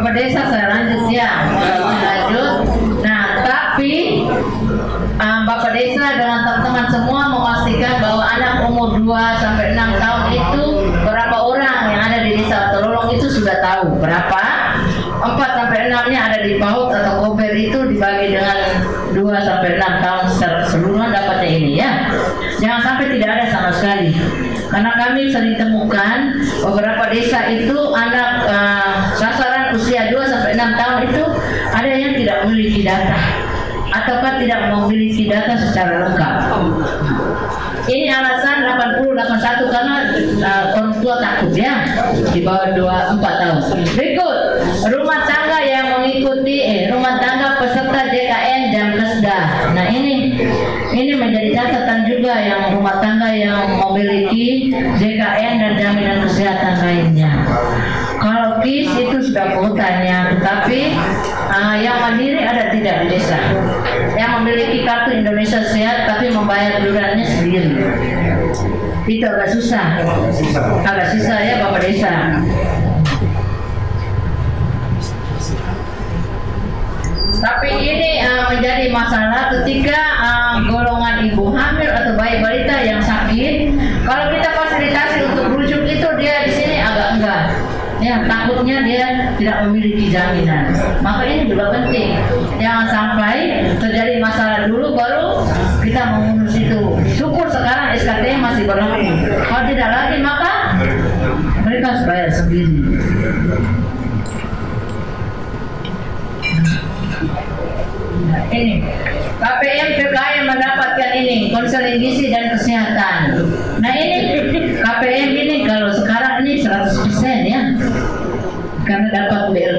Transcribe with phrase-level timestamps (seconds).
[0.00, 1.44] Bapak Desa saya lanjut ya.
[2.00, 2.72] Lanjut.
[3.04, 4.24] Nah, tapi
[5.20, 9.04] uh, Bapak Desa dengan teman-teman semua memastikan bahwa anak umur 2
[9.44, 10.62] sampai 6 tahun itu
[11.04, 14.42] berapa orang yang ada di desa Terolong itu sudah tahu berapa
[15.20, 18.56] 4 sampai 6 nya ada di PAUD atau Kober itu dibagi dengan
[19.12, 21.92] 2 sampai 6 tahun secara keseluruhan dapatnya ini ya.
[22.56, 24.16] Jangan sampai tidak ada sama sekali.
[24.70, 29.10] Karena kami sering temukan beberapa desa itu anak uh,
[32.70, 33.18] memiliki data
[33.90, 36.34] ataukah tidak memiliki data secara lengkap.
[37.90, 38.62] Ini alasan
[39.02, 39.96] 80 81 karena
[40.46, 41.82] uh, orang tua takut ya
[42.30, 43.58] di bawah 2 4 tahun.
[43.98, 44.36] Berikut
[44.94, 49.38] rumah tangga yang mengikuti eh rumah tangga peserta JKN jam kesda.
[49.74, 50.38] Nah, ini
[50.94, 57.32] ini menjadi catatan juga yang rumah tangga yang memiliki JKN dan jaminan kesehatan lainnya.
[58.20, 60.92] Kalau KIS itu sudah kuotanya, tetapi
[61.60, 63.38] uh, yang mandiri ada tidak di desa.
[64.16, 67.76] Yang memiliki kartu Indonesia Sehat tapi membayar iurannya sendiri.
[69.04, 70.00] Itu agak susah.
[70.88, 72.14] Agak susah ya Bapak Desa.
[77.40, 83.80] Tapi ini uh, menjadi masalah ketika uh, golongan ibu hamil atau bayi balita yang sakit.
[84.04, 86.59] Kalau kita fasilitasi untuk rujuk itu dia enggak.
[88.10, 89.06] Ya, takutnya dia
[89.38, 90.74] tidak memiliki jaminan.
[90.98, 92.18] Maka ini juga penting.
[92.58, 95.46] Jangan sampai terjadi masalah dulu baru
[95.78, 96.80] kita mengurus itu.
[97.14, 99.14] Syukur sekarang SKT masih berlaku.
[99.46, 100.74] Kalau tidak lagi maka
[101.62, 102.82] mereka harus bayar sendiri.
[108.50, 108.74] Ini
[109.40, 113.38] KPM PKM mendapatkan ini konseling gizi dan kesehatan.
[113.78, 114.18] Nah ini
[114.82, 115.49] KPM ini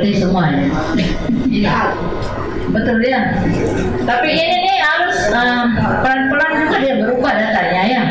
[0.01, 0.65] BLT semuanya.
[1.45, 1.61] Ini
[2.73, 3.21] betul ya.
[4.01, 5.17] Tapi ini nih harus
[6.01, 8.01] pelan-pelan uh, juga dia berubah datanya ya.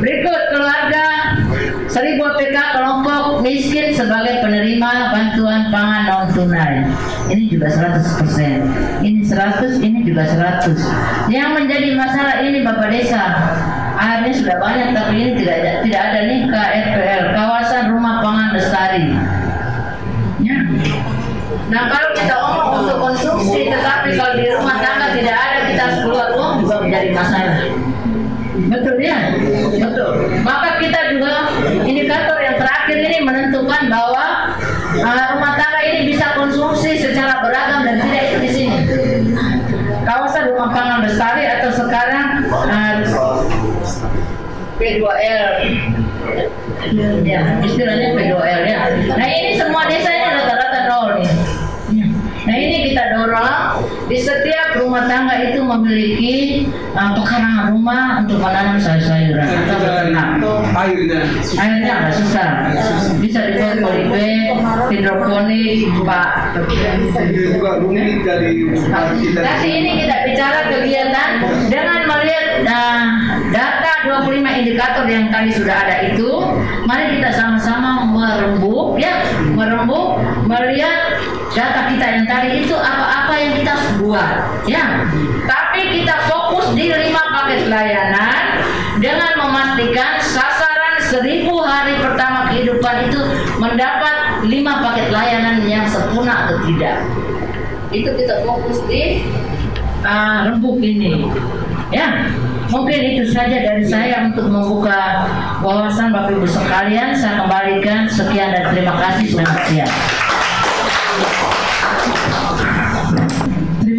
[0.00, 1.06] Berikut keluarga
[1.86, 6.82] seribu PK kelompok miskin sebagai penerima bantuan pangan non tunai.
[7.30, 9.06] Ini juga 100%.
[9.06, 11.30] Ini 100, ini juga 100.
[11.30, 13.22] Yang menjadi masalah ini Bapak Desa.
[14.00, 19.12] Airnya sudah banyak tapi ini tidak ada, tidak ada nih KRPL, kawasan rumah pangan lestari.
[21.70, 25.98] Nah kalau kita omong untuk konsumsi tetapi kalau di rumah tangga tidak ada kita harus
[26.02, 27.58] keluar uang juga menjadi masalah.
[28.60, 29.18] Betul ya?
[29.78, 30.10] Betul.
[30.42, 31.48] Maka kita juga
[31.86, 34.54] indikator yang terakhir ini menentukan bahwa
[34.98, 38.76] uh, rumah tangga ini bisa konsumsi secara beragam dan tidak itu di sini.
[40.02, 42.98] Kawasan rumah pangan lestari atau sekarang uh,
[44.80, 45.48] P2L
[47.22, 48.78] ya istilahnya P2L ya.
[49.14, 50.19] Nah ini semua desa
[53.30, 56.66] dorong di setiap rumah tangga itu memiliki
[56.98, 60.28] uh, pekarangan rumah untuk menanam sayur-sayuran atau beternak.
[60.74, 61.20] Airnya.
[61.54, 62.48] Airnya agak susah.
[63.22, 64.58] Bisa dibuat polybag,
[64.90, 66.58] hidroponik, pak.
[69.38, 71.30] Nanti ini kita bicara kegiatan
[71.70, 73.06] dengan melihat uh,
[73.54, 73.92] data
[74.26, 76.30] 25 indikator yang tadi sudah ada itu,
[76.82, 79.22] mari kita sama-sama merembuk ya,
[79.54, 80.18] merembuk
[80.50, 81.20] melihat
[81.54, 84.36] data kita yang tadi itu apa-apa yang kita buat
[84.68, 84.84] ya.
[85.48, 88.60] Tapi kita fokus di lima paket layanan
[89.00, 93.20] dengan memastikan sasaran seribu hari pertama kehidupan itu
[93.56, 97.00] mendapat lima paket layanan yang sempurna atau tidak.
[97.90, 99.24] Itu kita fokus di
[100.04, 101.26] uh, rembuk ini
[101.90, 102.30] ya.
[102.70, 105.26] Mungkin itu saja dari saya untuk membuka
[105.58, 107.18] wawasan Bapak Ibu sekalian.
[107.18, 108.06] Saya kembalikan.
[108.06, 109.26] Sekian dan terima kasih.
[109.34, 110.29] Selamat siang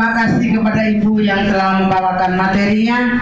[0.01, 3.21] Terima kasih kepada Ibu yang telah membawakan materinya.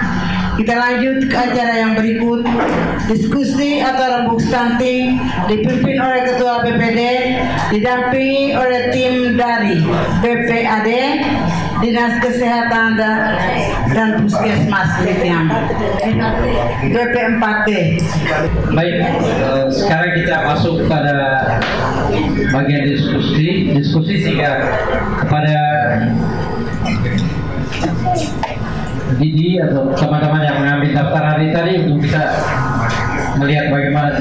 [0.55, 2.47] Kita lanjut ke acara yang berikut.
[3.03, 5.19] Diskusi atau rembuk stunting
[5.51, 6.99] dipimpin oleh Ketua BPD,
[7.75, 9.75] didampingi oleh tim dari
[10.23, 10.89] BPAD,
[11.83, 15.51] Dinas Kesehatan dan, Puskesmas Litiam.
[16.95, 17.69] BP4D.
[18.71, 21.15] Baik, eh, sekarang kita masuk pada
[22.55, 23.75] bagian diskusi.
[23.75, 24.63] Diskusi sehingga
[25.27, 25.55] kepada
[29.19, 32.21] Didi atau teman-teman yang mengambil daftar hari tadi untuk bisa
[33.41, 34.15] melihat bagaimana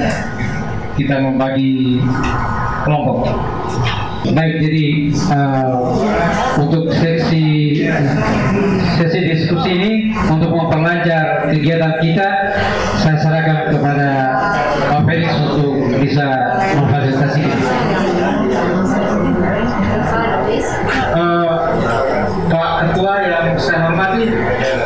[0.97, 2.03] kita membagi
[2.83, 3.37] kelompok.
[4.35, 4.87] Baik, jadi
[5.31, 5.95] uh,
[6.59, 7.47] untuk sesi
[8.99, 9.93] sesi diskusi ini
[10.27, 12.29] untuk memperlancar kegiatan kita,
[12.99, 14.11] saya serahkan kepada
[14.91, 16.27] Pak Felix untuk bisa
[16.77, 17.43] memfasilitasi.
[23.59, 24.31] saya hormati,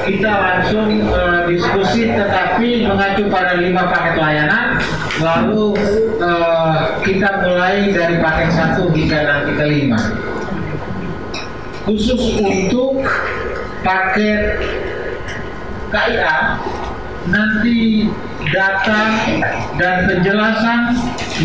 [0.09, 4.81] kita langsung uh, diskusi tetapi mengacu pada lima paket layanan,
[5.21, 5.77] lalu
[6.19, 10.01] uh, kita mulai dari paket satu hingga nanti kelima.
[11.85, 13.05] Khusus untuk
[13.85, 14.59] paket
[15.93, 16.57] KIA,
[17.29, 18.09] nanti
[18.51, 19.03] data
[19.79, 20.81] dan penjelasan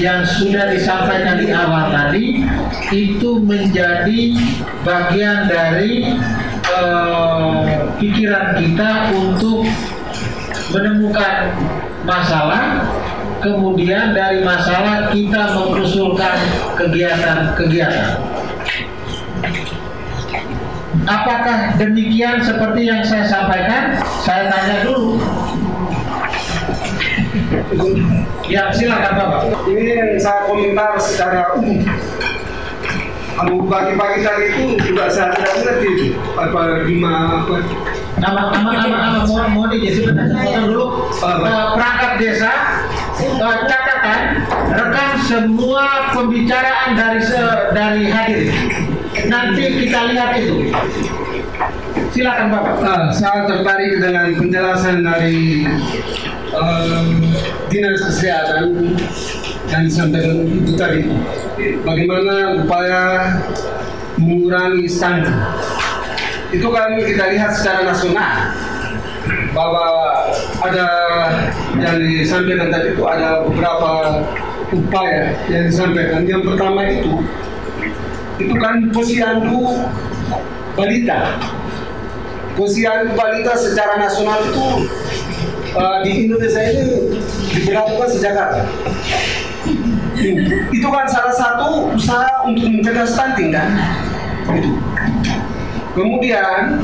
[0.01, 2.41] yang sudah disampaikan di awal tadi
[2.89, 4.33] itu menjadi
[4.81, 6.17] bagian dari
[6.77, 9.65] eh, pikiran kita untuk
[10.73, 11.55] menemukan
[12.03, 12.85] masalah
[13.41, 16.37] kemudian dari masalah kita mengusulkan
[16.75, 18.19] kegiatan-kegiatan.
[21.07, 23.95] Apakah demikian seperti yang saya sampaikan?
[24.25, 25.21] Saya tanya dulu.
[28.47, 29.41] Ya silakan bapak.
[29.71, 31.79] Ini saya komentar secara umum.
[33.37, 35.93] Pagi-pagi tadi itu juga saya tidak mengerti
[36.33, 37.55] apa lima apa?
[38.17, 40.25] Nama nama nama nama mohon mohon izin sebentar
[40.65, 41.05] dulu?
[41.13, 41.37] Eh,
[41.77, 42.51] perangkat desa
[43.21, 44.19] eh, catatan
[44.73, 45.85] rekam semua
[46.17, 48.49] pembicaraan dari se- dari hadir.
[49.29, 50.73] Nanti kita lihat itu.
[52.09, 52.73] Silakan bapak.
[52.81, 55.61] Ah, saya tertarik dengan penjelasan dari
[56.49, 57.05] em,
[57.69, 58.97] dinas kesehatan
[59.69, 61.01] yang disampaikan itu tadi.
[61.57, 63.01] Bagaimana upaya
[64.21, 65.33] mengurangi stunting.
[66.53, 68.53] Itu kan kita lihat secara nasional
[69.51, 69.85] bahwa
[70.61, 70.87] ada
[71.81, 74.21] yang disampaikan tadi itu ada beberapa
[74.69, 76.29] upaya yang disampaikan.
[76.29, 77.25] Yang pertama itu
[78.37, 79.89] itu kan posyandu
[80.77, 81.41] balita
[82.53, 84.65] Posyandu balita secara nasional itu
[85.73, 87.17] uh, di Indonesia ini
[87.53, 88.65] diberlakukan sejak kapan?
[90.73, 93.69] Itu kan salah satu usaha untuk mencegah stunting kan?
[94.49, 94.71] Itu.
[95.93, 96.81] Kemudian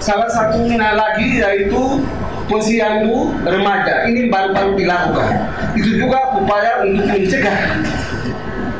[0.00, 2.04] salah satunya lagi yaitu
[2.44, 5.32] posyandu remaja ini baru-baru dilakukan.
[5.72, 7.58] Itu juga upaya untuk mencegah.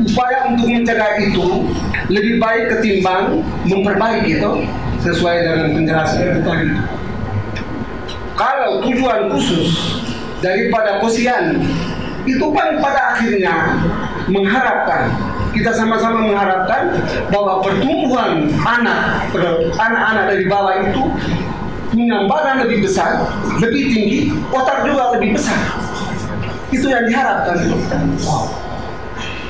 [0.05, 1.65] Upaya untuk mencegah itu
[2.13, 4.53] lebih baik ketimbang memperbaiki itu
[5.01, 6.69] sesuai dengan penjelasan yang tadi.
[8.35, 9.71] Kalau tujuan khusus
[10.43, 11.65] daripada posyandu
[12.25, 13.77] itu kan pada akhirnya
[14.33, 15.13] mengharapkan
[15.55, 16.91] kita sama-sama mengharapkan
[17.31, 19.31] bahwa pertumbuhan anak
[19.79, 21.03] anak-anak dari bawah itu
[21.95, 23.23] punya badan lebih besar,
[23.63, 25.55] lebih tinggi, otak juga lebih besar.
[26.75, 27.55] Itu yang diharapkan.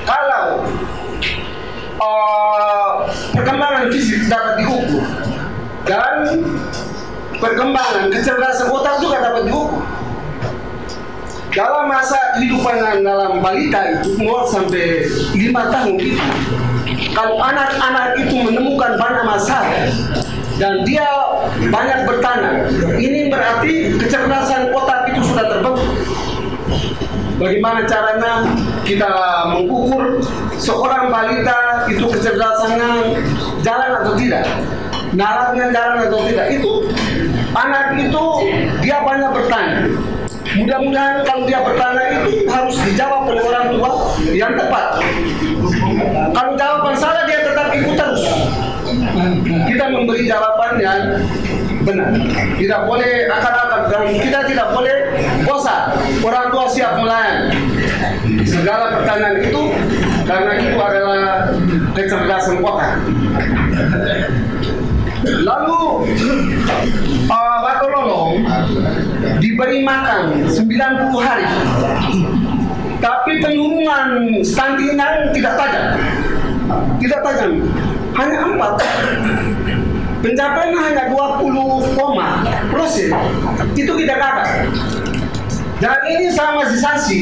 [0.05, 0.69] Kalau
[1.97, 5.01] uh, perkembangan fisik dapat diukur
[5.89, 6.45] dan
[7.41, 9.81] perkembangan kecerdasan otak juga dapat diukur
[11.55, 15.07] dalam masa kehidupan dalam balita itu 0 sampai
[15.39, 16.23] 5 tahun itu
[17.15, 19.87] kalau anak-anak itu menemukan banyak masalah
[20.59, 21.07] dan dia
[21.71, 22.67] banyak bertanya
[22.99, 25.79] ini berarti kecerdasan otak itu sudah terbentuk.
[27.35, 28.47] Bagaimana caranya
[28.87, 29.11] kita
[29.51, 30.23] mengukur
[30.55, 33.19] seorang balita itu kecerdasannya
[33.67, 34.47] jalan atau tidak?
[35.15, 36.47] Nalarnya jalan atau tidak?
[36.55, 36.73] Itu
[37.55, 38.25] anak itu
[38.87, 39.91] dia banyak bertanya
[40.55, 43.91] mudah-mudahan kalau dia bertanya itu harus dijawab oleh orang tua
[44.31, 44.87] yang tepat.
[46.35, 48.23] Kalau jawaban salah dia tetap ikut terus.
[49.45, 51.01] Kita memberi jawaban yang
[51.85, 52.11] benar.
[52.57, 53.81] Tidak boleh akal-akal.
[53.91, 54.97] Dan kita tidak boleh
[55.43, 55.83] bosan.
[56.23, 57.53] Orang tua siap melayan
[58.45, 59.63] segala pertanyaan itu
[60.25, 61.21] karena itu adalah
[61.93, 62.97] kecerdasan otak
[65.45, 65.81] lalu
[67.29, 68.45] uh, Batu Lolong
[69.41, 71.47] diberi makan 90 hari.
[73.01, 75.87] Tapi penurunan stuntingnya tidak tajam.
[77.01, 77.51] Tidak tajam.
[78.15, 82.41] Hanya 4 pencapaian hanya 20 koma.
[82.73, 83.13] Persen
[83.77, 84.73] itu tidak gagal
[85.85, 87.21] dan ini saya masih saksi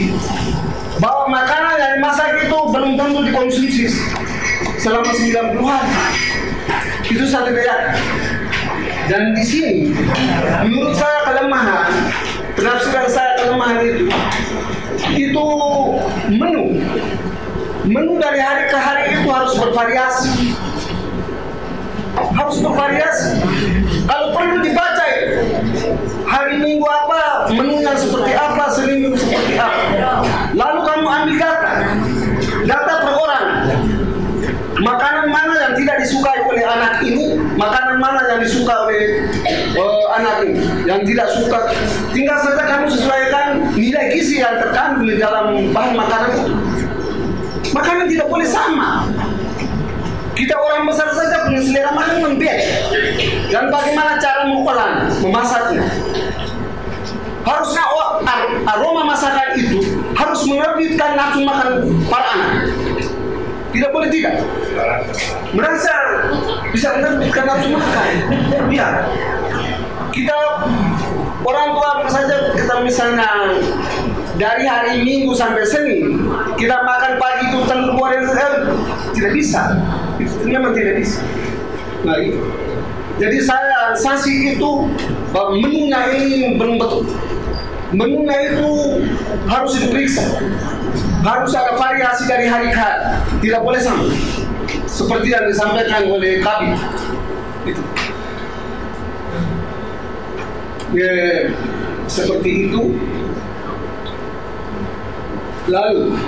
[1.03, 3.85] bahwa makanan yang dimasak itu belum tentu dikonsumsi
[4.79, 5.91] selama 90 hari
[7.13, 7.93] itu satu gaya
[9.07, 9.93] dan di sini
[10.65, 11.93] menurut saya kelemahan
[12.57, 14.07] penafsiran saya kelemahan itu
[15.11, 15.47] itu
[16.31, 16.65] menu.
[17.83, 20.55] Menu dari hari ke hari itu harus bervariasi.
[22.13, 23.43] Harus bervariasi.
[24.07, 25.41] Kalau perlu dibaca itu
[26.29, 29.83] hari minggu apa menunya seperti apa senin minggu seperti apa.
[30.55, 31.73] Lalu kamu ambil data.
[32.63, 33.13] Data per
[34.83, 37.39] makanan mana yang tidak disukai oleh anak ini?
[37.55, 39.31] Makanan mana yang disuka oleh
[39.79, 40.59] uh, anak ini?
[40.85, 41.59] Yang tidak suka?
[42.11, 43.47] Tinggal saja kamu sesuaikan
[43.79, 46.53] nilai gizi yang terkandung di dalam bahan makanan itu.
[47.73, 49.07] Makanan tidak boleh sama.
[50.33, 52.57] Kita orang besar saja punya selera makan membeda
[53.53, 55.85] dan bagaimana cara mengolah memasaknya?
[57.45, 57.85] Harusnya
[58.65, 59.79] aroma masakan itu
[60.15, 61.71] harus menerbitkan nafsu makan
[62.09, 62.51] para anak.
[63.73, 64.37] Tidak boleh tidak.
[65.57, 65.95] Merasa
[66.71, 68.13] bisa menerbitkan nafsu makan.
[68.69, 68.89] Ya.
[70.13, 70.37] Kita
[71.41, 73.29] orang tua saja kita misalnya
[74.37, 76.29] dari hari Minggu sampai Senin
[76.61, 78.55] kita makan pagi itu telur goreng eh,
[79.17, 79.63] tidak bisa.
[80.21, 81.21] Itu memang tidak bisa.
[82.05, 82.41] Nah, itu.
[83.21, 84.71] Jadi saya sanksi itu
[85.33, 87.07] menunya ini belum betul.
[87.93, 88.71] Menunya itu
[89.47, 90.25] harus diperiksa.
[91.23, 93.15] Harus ada variasi dari hari ke hari.
[93.39, 94.11] Tidak boleh sama.
[94.91, 96.79] Seperti yang disampaikan oleh Kabit.
[97.63, 97.83] Itu.
[100.93, 101.15] Ya,
[102.11, 102.99] seperti itu.
[105.71, 106.19] Lalu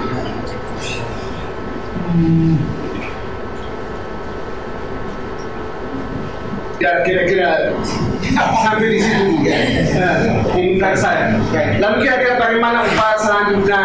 [6.83, 7.71] ya kira-kira
[8.35, 9.59] sampai di situ ya
[10.51, 11.39] komentar saya.
[11.79, 13.81] Lalu kira-kira bagaimana upaya selanjutnya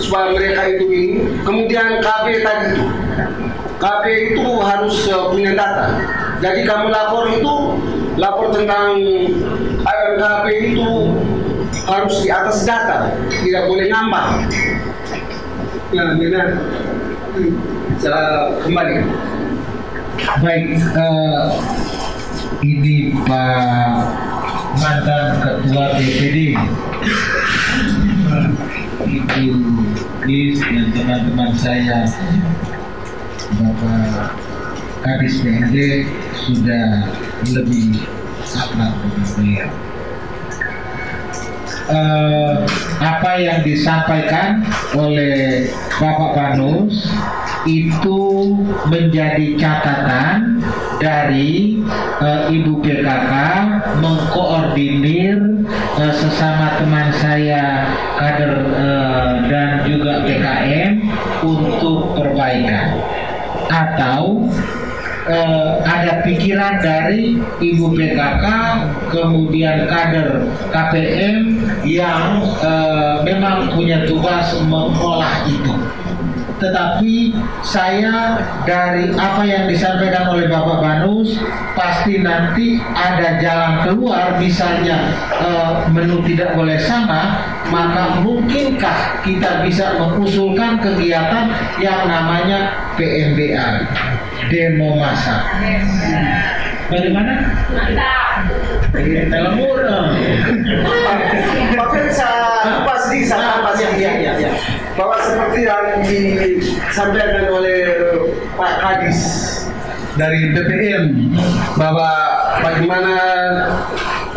[0.00, 1.20] supaya mereka itu ini.
[1.44, 2.84] Kemudian KB tadi itu,
[3.76, 6.00] KB itu harus uh, punya data.
[6.40, 7.54] Jadi kamu lapor itu
[8.18, 8.98] lapor tentang
[9.82, 10.90] AMKP itu
[11.86, 13.10] harus di atas data,
[13.42, 14.46] tidak boleh ngambang.
[15.92, 16.46] Ya, benar.
[18.00, 18.96] Saya kembali.
[20.44, 21.44] Baik, eh,
[22.60, 23.96] ini Pak
[24.76, 26.52] mantan Ketua DPD
[29.08, 29.72] Ibu
[30.20, 32.04] Kris dan teman-teman saya
[33.56, 34.36] Bapak
[35.00, 36.06] Kadis BND
[36.46, 37.10] sudah
[37.50, 37.98] lebih
[38.54, 39.91] akrab dengan beliau.
[41.82, 42.54] Eh,
[43.02, 44.62] apa yang disampaikan
[44.94, 45.66] oleh
[45.98, 47.10] Bapak Panus
[47.66, 48.54] itu
[48.86, 50.62] menjadi catatan
[51.02, 51.82] dari
[52.22, 53.32] eh, Ibu PKK
[53.98, 55.38] mengkoordinir
[55.98, 60.90] eh, sesama teman saya kader eh, dan juga PKM
[61.42, 63.02] untuk perbaikan.
[63.72, 64.46] Atau
[65.28, 68.46] eh, ada pikiran dari ibu PKK
[69.12, 75.74] kemudian kader KPM yang eh, memang punya tugas mengolah itu.
[76.62, 77.34] Tetapi
[77.66, 81.34] saya dari apa yang disampaikan oleh Bapak Banus
[81.74, 85.10] pasti nanti ada jalan keluar misalnya
[85.42, 91.50] eh, menu tidak boleh sama maka mungkinkah kita bisa mengusulkan kegiatan
[91.82, 93.82] yang namanya PMBA
[94.50, 95.46] demo massa
[96.92, 97.32] bagaimana?
[99.32, 100.12] Dalam murah.
[101.72, 104.50] Bahkan saya lupa sedikit saya tambah sedikit ya, ya.
[104.94, 107.78] bahwa seperti yang disampaikan oleh
[108.54, 109.20] Pak Kadis
[110.20, 111.32] dari BPM
[111.80, 112.10] bahwa
[112.60, 113.14] bagaimana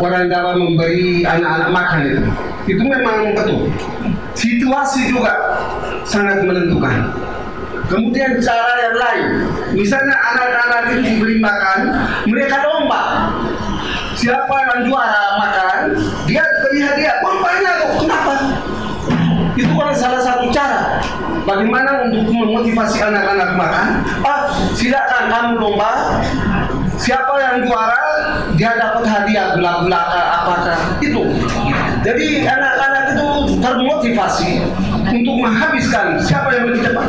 [0.00, 2.22] orang dapat memberi anak-anak makan itu
[2.66, 3.68] itu memang betul
[4.32, 5.36] situasi juga
[6.08, 7.12] sangat menentukan
[7.86, 9.26] kemudian cara yang lain.
[9.74, 11.78] Misalnya anak-anak itu diberi makan
[12.26, 13.30] mereka lomba
[14.16, 15.76] siapa yang juara makan
[16.24, 18.34] dia beri hadiah oh banyak kok kenapa?
[19.56, 21.00] Itu kan salah satu cara.
[21.46, 23.88] Bagaimana untuk memotivasi anak-anak makan?
[24.26, 26.20] Ah silakan kamu lomba
[26.96, 28.00] siapa yang juara
[28.56, 30.00] dia dapat hadiah gula-gula
[30.42, 31.22] apakah itu.
[32.02, 33.28] Jadi anak-anak itu
[33.60, 34.50] termotivasi
[35.12, 37.06] untuk menghabiskan siapa yang lebih cepat?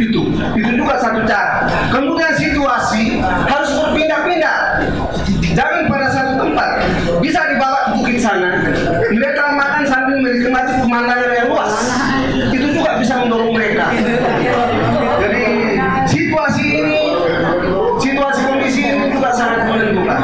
[0.00, 0.22] Itu.
[0.56, 1.68] Itu juga satu cara.
[1.92, 4.58] Kemudian situasi harus berpindah-pindah.
[5.52, 6.68] Jangan pada satu tempat.
[7.18, 8.62] Bisa dibawa ke bukit sana
[9.10, 11.72] mereka makan sambil menikmati pemandangan yang luas.
[12.54, 13.90] Itu juga bisa mendorong mereka.
[15.18, 15.42] Jadi
[16.06, 17.02] situasi ini
[17.98, 20.20] situasi kondisi ini juga sangat menentukan.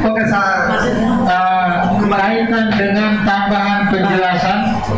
[0.00, 0.60] Oke saya
[1.30, 1.68] Eh,
[2.10, 4.49] kaitan dengan tambahan penjelasan.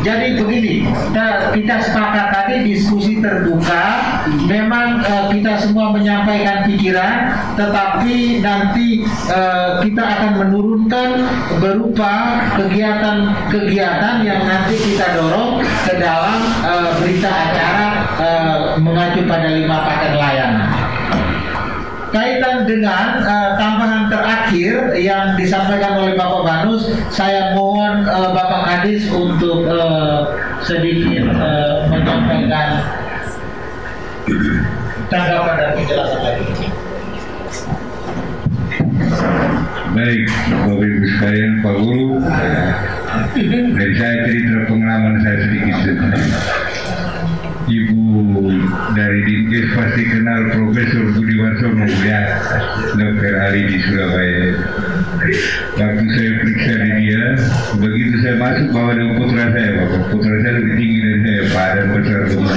[0.03, 3.87] Jadi begini, kita, kita sepakat tadi diskusi terbuka.
[4.51, 11.09] Memang eh, kita semua menyampaikan pikiran, tetapi nanti eh, kita akan menurunkan
[11.63, 19.87] berupa kegiatan-kegiatan yang nanti kita dorong ke dalam eh, berita acara eh, mengacu pada lima
[19.87, 20.62] paket layanan
[22.73, 29.69] dengan uh, tambahan terakhir yang disampaikan oleh Bapak Banus, saya mohon uh, Bapak Kadis untuk
[29.69, 30.33] uh,
[30.65, 32.81] sedikit uh, menyampaikan
[35.13, 36.45] tanggapan dan penjelasan tadi.
[39.93, 40.25] Baik,
[40.65, 42.09] Bapak Ibu sekalian, Pak Guru,
[43.77, 45.97] dari saya cerita pengalaman saya sedikit.
[47.69, 48.02] Ibu
[48.97, 52.21] dari Dinkes pasti kenal Profesor Budi Warsono ya,
[52.97, 54.45] Dokter Ali di Surabaya.
[55.77, 57.25] Waktu saya periksa di dia,
[57.79, 60.03] begitu saya masuk bawa dengan putra saya, Bapak.
[60.11, 62.57] Putra saya lebih tinggi dari saya, badan besar semua.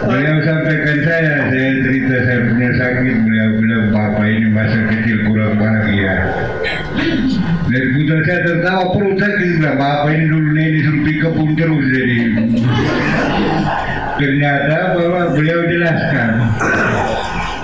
[0.00, 5.60] Beliau sampaikan saya, saya cerita saya punya sakit, beliau bilang Bapak ini masa kecil kurang
[5.60, 6.14] bahagia.
[7.68, 11.20] Dan putra saya tertawa perut sakit bilang Bapak ini dulu ini suruh pick
[11.60, 12.16] terus jadi
[14.20, 16.30] ternyata bahwa beliau jelaskan.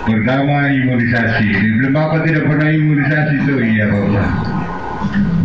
[0.06, 1.46] Pertama imunisasi.
[1.76, 3.54] Bilang Bapak tidak pernah imunisasi itu.
[3.60, 4.28] Iya Bapak.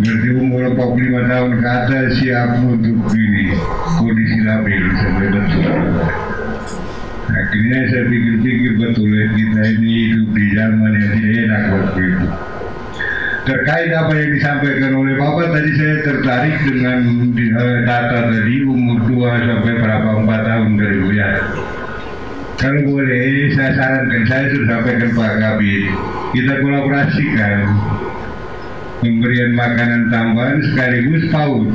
[0.02, 3.54] Berarti umur 45 tahun ke atas siap untuk ini.
[4.00, 5.72] Kondisi labil sampai betul.
[7.32, 12.51] Akhirnya saya pikir-pikir betul kita ini hidup di zaman yang tidak enak waktu itu
[13.42, 17.00] terkait apa yang disampaikan oleh Bapak tadi saya tertarik dengan
[17.34, 21.30] eh, data tadi umur 2 sampai berapa 4 tahun dari ya.
[22.62, 25.84] Kalau boleh saya sarankan saya sudah sampaikan Pak Kabit
[26.32, 27.58] kita kolaborasikan
[29.02, 31.74] pemberian makanan tambahan sekaligus PAUD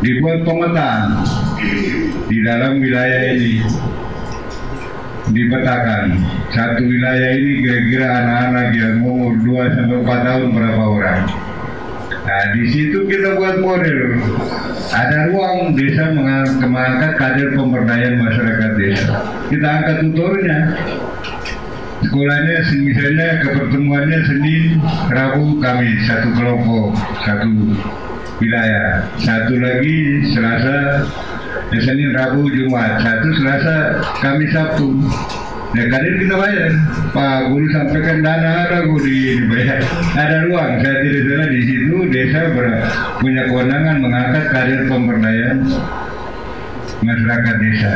[0.00, 1.22] dibuat pemetaan
[2.26, 3.60] di dalam wilayah ini
[5.32, 6.20] dipetakan
[6.52, 11.20] satu wilayah ini kira-kira anak-anak yang umur 2 sampai 4 tahun berapa orang.
[12.24, 14.16] Nah, di situ kita buat model.
[14.92, 19.08] Ada ruang desa menga- mengangkat kader pemberdayaan masyarakat desa.
[19.48, 20.58] Kita angkat tutornya.
[22.04, 24.76] Sekolahnya misalnya kepertemuannya Senin,
[25.08, 27.48] Rabu, Kamis satu kelompok, satu
[28.44, 29.08] wilayah.
[29.20, 31.08] Satu lagi Selasa,
[31.72, 33.00] Senin, Rabu, Jumat.
[33.02, 33.76] Satu Selasa,
[34.20, 34.88] Kamis, Sabtu.
[35.74, 36.70] Ya kadir kita bayar.
[37.10, 39.82] Pak Guru sampaikan dana guru di- dibayar.
[40.14, 40.78] Ada ruang.
[40.78, 42.78] Saya tidak salah di situ desa ber-
[43.18, 45.58] punya kewenangan mengangkat karir pemberdayaan
[47.02, 47.94] masyarakat desa.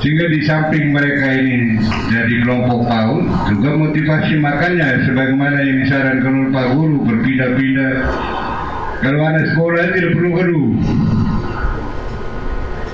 [0.00, 1.76] Sehingga di samping mereka ini
[2.08, 7.92] jadi kelompok PAUD, juga motivasi makannya sebagaimana yang disarankan oleh Pak Guru berpindah-pindah.
[9.00, 10.62] Kalau ada sekolah tidak perlu guru.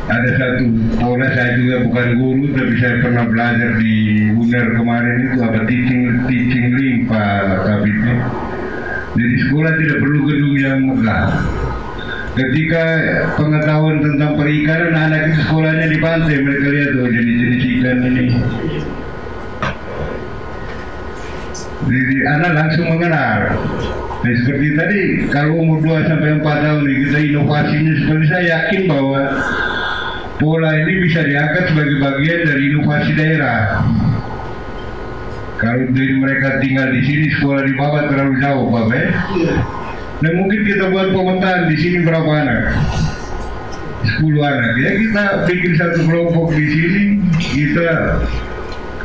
[0.07, 0.65] Ada satu
[1.03, 3.95] pola saya juga bukan guru tapi saya pernah belajar di
[4.39, 8.17] UNER kemarin itu apa teaching teaching link Pak Kabitnya.
[9.19, 11.27] Jadi sekolah tidak perlu gedung yang megah.
[12.39, 12.85] Ketika
[13.35, 18.25] pengetahuan tentang perikanan anak itu sekolahnya di pantai mereka lihat tuh jenis-jenis ikan ini.
[21.87, 23.39] Jadi anak langsung mengenal.
[24.27, 25.01] Nah, seperti tadi
[25.35, 29.21] kalau umur 2 sampai 4 tahun kita inovasinya seperti saya yakin bahwa
[30.37, 33.61] pola ini bisa diangkat sebagai bagian dari inovasi daerah.
[35.57, 39.09] Kalau dari mereka tinggal di sini sekolah di bawah terlalu jauh, Pak ya.
[40.21, 42.61] Dan mungkin kita buat pemetaan di sini berapa anak?
[44.21, 44.73] 10 anak.
[44.81, 47.03] Ya kita bikin satu kelompok di sini,
[47.41, 48.21] kita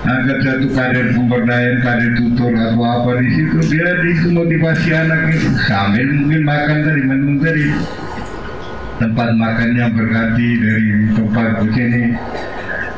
[0.04, 3.58] angkat satu kader pemberdayaan, kader tutor atau apa di situ.
[3.72, 7.64] Dia itu motivasi anak itu sambil mungkin makan tadi, menu tadi
[9.02, 12.04] tempat makannya berganti dari tempat sini.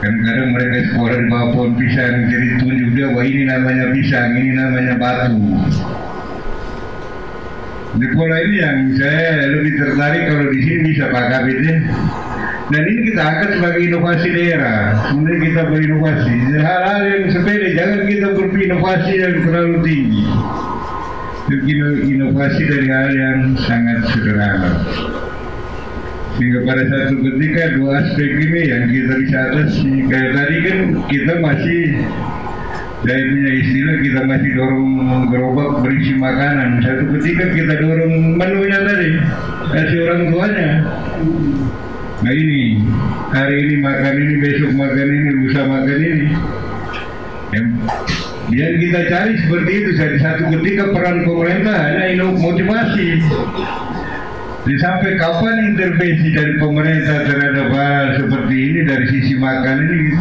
[0.04, 4.52] Kadang-kadang mereka sekolah di bawah pohon pisang, jadi tunjuk dia bahwa ini namanya pisang, ini
[4.52, 5.40] namanya batu.
[7.94, 11.76] Di pola ini yang saya lebih tertarik kalau di sini bisa Pak Kabit ya.
[12.74, 14.80] Dan ini kita angkat sebagai inovasi daerah.
[15.08, 16.34] Sebenarnya kita berinovasi.
[16.58, 20.24] Hal-hal yang sepele, jangan kita berinovasi yang terlalu tinggi.
[22.12, 24.72] Inovasi dari hal yang sangat sederhana.
[26.34, 29.92] Sehingga pada satu ketika dua aspek ini yang kita bisa atasi.
[30.10, 31.82] Kayak tadi kan kita masih
[33.04, 34.92] saya punya istilah kita masih dorong
[35.28, 36.80] gerobak berisi makanan.
[36.82, 39.10] Satu ketika kita dorong menunya tadi,
[39.76, 40.70] kasih orang tuanya.
[42.24, 42.80] Nah ini,
[43.36, 46.28] hari ini makan ini, besok makan ini, lusa makan ini.
[48.54, 53.08] Yang, kita cari seperti itu, satu ketika peran pemerintah hanya motivasi.
[54.64, 60.16] Jadi sampai kapan intervensi dari pemerintah terhadap hal seperti ini dari sisi makan ini?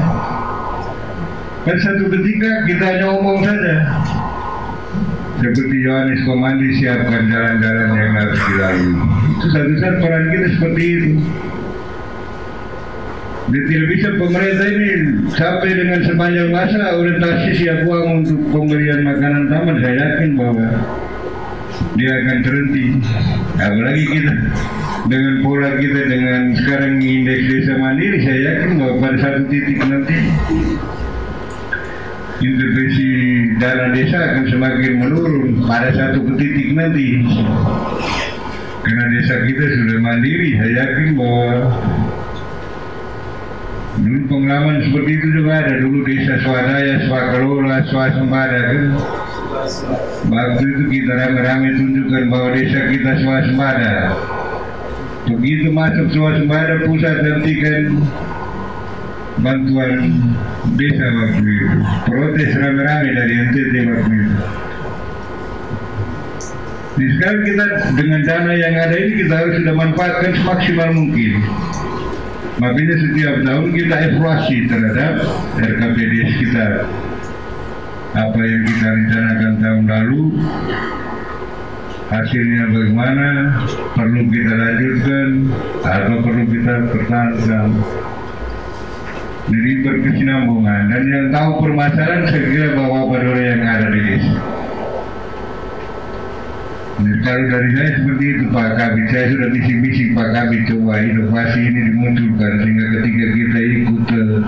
[1.62, 3.74] Kan satu ketika kita hanya omong saja.
[5.42, 8.94] Seperti Yohanes Komandi siapkan jalan-jalan yang harus dilalui.
[9.30, 11.10] Itu satu-satu peran kita seperti itu.
[13.46, 14.90] Tidak bisa pemerintah ini
[15.34, 19.76] sampai dengan sepanjang masa orientasi siap uang untuk pemberian makanan taman.
[19.82, 20.66] Saya yakin bahwa
[21.96, 22.86] dia akan terhenti.
[23.60, 24.32] Apalagi kita
[25.10, 30.16] dengan pola kita dengan sekarang indeks desa mandiri, saya yakin bahwa pada satu titik nanti
[32.42, 33.08] intervensi
[33.62, 37.22] dana desa akan semakin menurun pada satu titik nanti.
[38.82, 41.50] Karena desa kita sudah mandiri, saya yakin bahwa
[43.92, 48.84] Dulu pengalaman seperti itu juga ada dulu desa swadaya, swakelola, swasembada kan.
[50.26, 53.94] Waktu itu kita rame-rame tunjukkan bahwa desa kita swasembada.
[55.30, 58.02] Begitu masuk swasembada pusat hentikan
[59.38, 60.18] bantuan
[60.74, 61.78] desa waktu itu.
[62.10, 64.36] Protes rame-rame dari NTT waktu itu.
[66.92, 67.64] Jadi sekarang kita
[67.96, 71.32] dengan dana yang ada ini kita harus sudah manfaatkan semaksimal mungkin.
[72.60, 75.12] Makanya setiap tahun kita evaluasi terhadap
[75.56, 76.66] RKPDS kita.
[78.12, 80.22] Apa yang kita rencanakan tahun lalu,
[82.12, 83.28] hasilnya bagaimana,
[83.96, 85.28] perlu kita lanjutkan
[85.80, 87.68] atau perlu kita pertahankan.
[89.42, 94.38] Jadi berkesinambungan dan yang tahu permasalahan saya kira bahwa Badora yang ada di desa.
[97.02, 101.80] Kalau dari saya seperti itu Pak Kabit, saya sudah bising-bising Pak Kabit coba inovasi ini
[101.90, 104.38] dimunculkan sehingga ketika kita ikut eh,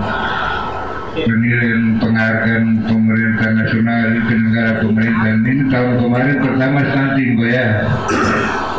[1.23, 1.83] penilaian
[2.15, 7.67] penghargaan pemerintah nasional ke negara pemerintahan ini tahun kemarin pertama stunting Pak ya.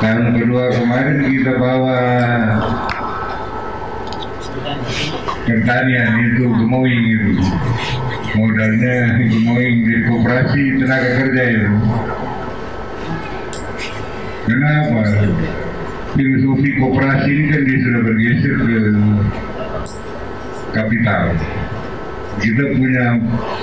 [0.01, 2.01] Tahun kedua kemarin kita bawa
[5.45, 7.33] pertanian itu gemoing itu
[8.41, 8.97] modalnya
[9.29, 11.71] gemoing di koperasi tenaga kerja itu
[14.49, 15.01] kenapa?
[16.17, 18.81] Filosofi koperasi ini kan dia sudah bergeser ke
[20.73, 21.37] kapital
[22.37, 23.05] kita punya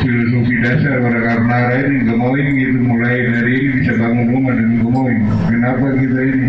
[0.01, 1.97] filosofi dasar pada Karnara ini.
[2.09, 6.47] Gemoing itu mulai dari ini bisa bangun rumah dengan gemoing kenapa kita ini?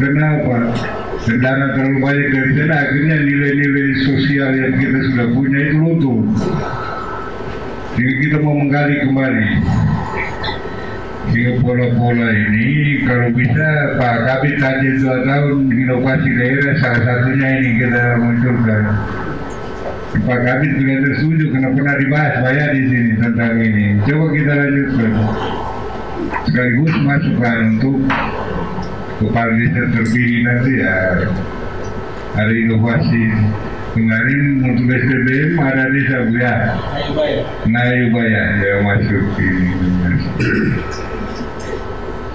[0.00, 0.56] Kenapa?
[1.20, 6.24] Dan dana terlalu banyak dari sana akhirnya nilai-nilai sosial yang kita sudah punya itu luntur
[8.00, 9.46] jadi kita mau menggali kembali.
[11.30, 13.68] Sehingga pola-pola ini kalau bisa
[14.00, 18.82] Pak Kabit tadi dua tahun inovasi daerah salah satunya ini kita munculkan
[20.10, 23.84] Pak Kabit juga tersetuju karena pernah dibahas banyak di sini tentang ini.
[24.02, 25.12] Coba kita lanjutkan.
[26.50, 27.96] Sekaligus masukkan untuk
[29.22, 30.96] kepala desa terpilih nanti ya.
[32.34, 33.24] Ada inovasi.
[33.90, 36.54] Kemarin untuk SPBM ada desa ya.
[37.70, 39.70] Nayubaya ya masuk ini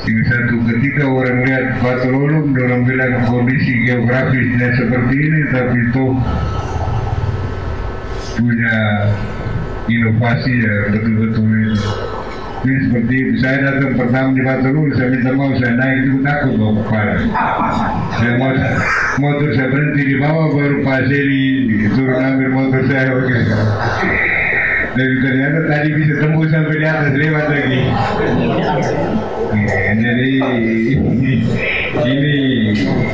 [0.06, 6.06] sehingga satu ketika orang lihat Batu Lolong orang bilang kondisi geografisnya seperti ini tapi itu
[8.36, 8.76] punya
[9.88, 11.78] inovasi ya betul-betul ini
[12.66, 13.18] ini seperti.
[13.46, 17.16] Saya datang pertama di Batu saya minta mau saya naik itu takut bawa kepala.
[18.18, 18.52] Saya mau
[19.22, 21.46] motor saya berhenti di bawah baru Pak Seli
[21.94, 23.38] turun ambil motor saya oke.
[24.96, 27.82] Dan ternyata tadi bisa tembus sampai di atas lewat lagi.
[29.96, 30.32] Jadi
[32.06, 32.38] ini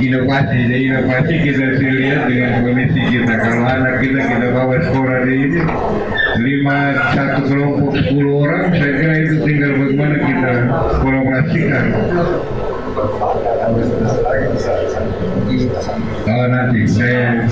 [0.04, 3.34] inovasi, jadi inovasi kita sih lihat dengan kondisi kita.
[3.40, 5.60] Kalau anak kita kita bawa sekolah di ini
[6.42, 6.80] lima
[7.16, 10.52] satu kelompok sepuluh orang, saya kira itu tinggal bagaimana kita
[11.00, 11.86] kolaborasikan.
[16.22, 17.48] Oh nanti saya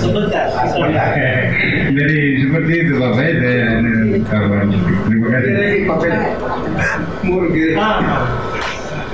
[1.98, 4.68] jadi seperti itu Bapak ya saya ini kabar.
[5.08, 5.54] Terima kasih.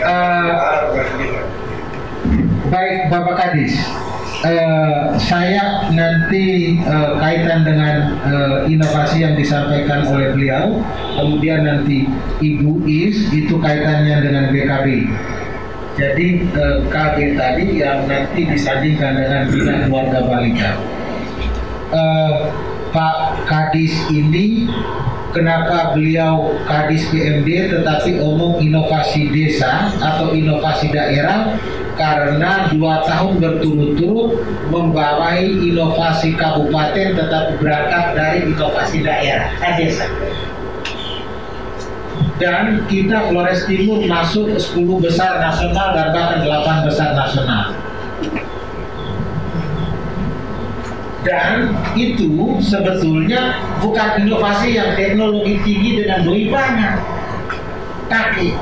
[0.06, 1.55] Eh,
[2.76, 3.72] baik Bapak Kadis,
[4.44, 10.84] eh, saya nanti eh, kaitan dengan eh, inovasi yang disampaikan oleh beliau,
[11.16, 12.12] kemudian nanti
[12.44, 14.88] Ibu Is itu kaitannya dengan BKB.
[15.96, 20.72] Jadi eh, KB tadi yang nanti disandingkan dengan bina keluarga balita.
[21.96, 22.36] Eh,
[22.92, 24.68] Pak Kadis ini
[25.32, 31.56] kenapa beliau Kadis PMD tetapi omong inovasi desa atau inovasi daerah
[31.96, 39.52] karena dua tahun berturut-turut membawahi inovasi kabupaten tetapi berangkat dari inovasi daerah.
[39.64, 40.06] Eh, desa?
[42.36, 47.72] Dan kita Flores Timur masuk ke 10 besar nasional dan bahkan 8 besar nasional.
[51.24, 56.96] Dan itu sebetulnya bukan inovasi yang teknologi tinggi dengan duit banyak.
[58.12, 58.54] Tapi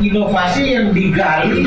[0.00, 1.66] inovasi yang digali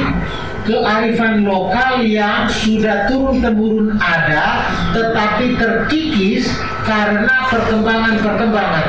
[0.66, 6.50] kearifan lokal yang sudah turun temurun ada tetapi terkikis
[6.84, 8.86] karena perkembangan-perkembangan.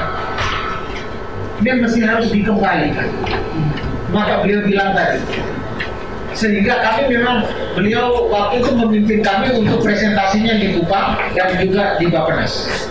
[1.61, 3.09] Dia mesti harus dikembalikan.
[4.13, 5.21] Maka beliau bilang tadi.
[6.37, 12.13] Sehingga kami memang beliau waktu itu memimpin kami untuk presentasinya di Kupang dan juga di
[12.13, 12.85] Bapenas.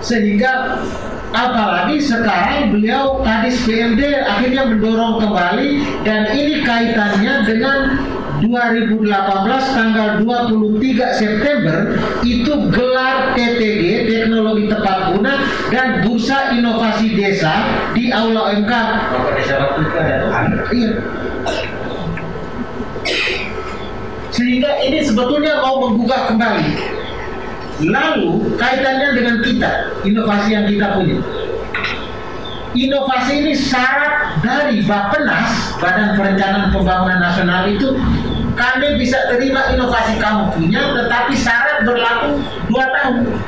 [0.00, 0.80] Sehingga
[1.30, 7.78] apalagi sekarang beliau Kadis PMD akhirnya mendorong kembali dan ini kaitannya dengan
[8.40, 9.04] 2018
[9.76, 11.76] tanggal 23 September
[12.24, 15.34] itu gelar TTG Teknologi Tepat Guna
[15.68, 18.72] dan Bursa Inovasi Desa di Aula OMK.
[18.72, 20.14] Bapak Desa Batu itu ada
[20.72, 20.90] Iya.
[24.30, 26.99] Sehingga ini sebetulnya mau menggugah kembali.
[27.80, 29.72] Lalu kaitannya dengan kita,
[30.04, 31.16] inovasi yang kita punya.
[32.70, 37.98] Inovasi ini syarat dari Bappenas, Badan Perencanaan Pembangunan Nasional itu
[38.54, 42.38] kami bisa terima inovasi kamu punya, tetapi syarat berlaku
[42.68, 43.40] dua tahun.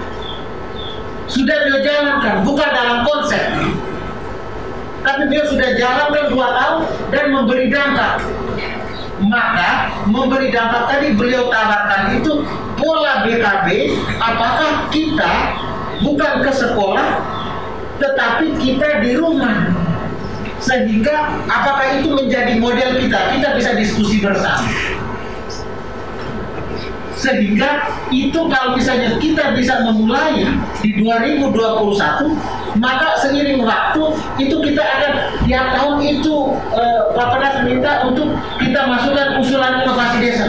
[1.28, 3.44] Sudah dia jalankan, bukan dalam konsep.
[5.02, 6.78] Tapi dia sudah jalankan dua tahun
[7.12, 8.24] dan memberi dampak.
[9.22, 12.42] Maka memberi dampak tadi beliau tawarkan itu
[12.74, 15.32] pola BKB apakah kita
[16.02, 17.08] bukan ke sekolah
[18.02, 19.70] tetapi kita di rumah.
[20.62, 23.35] Sehingga apakah itu menjadi model kita?
[23.35, 24.62] Kita bisa diskusi bersama
[27.16, 30.48] sehingga itu kalau misalnya kita bisa memulai
[30.81, 34.03] di 2021 maka seiring waktu
[34.40, 35.12] itu kita akan
[35.44, 36.35] tiap tahun itu
[36.72, 40.46] eh, Bapak minta untuk kita masukkan usulan inovasi desa.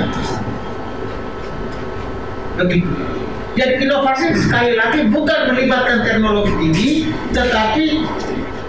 [2.57, 3.13] Begitu
[3.53, 6.89] jadi inovasi sekali lagi bukan melibatkan teknologi tinggi
[7.33, 7.85] tetapi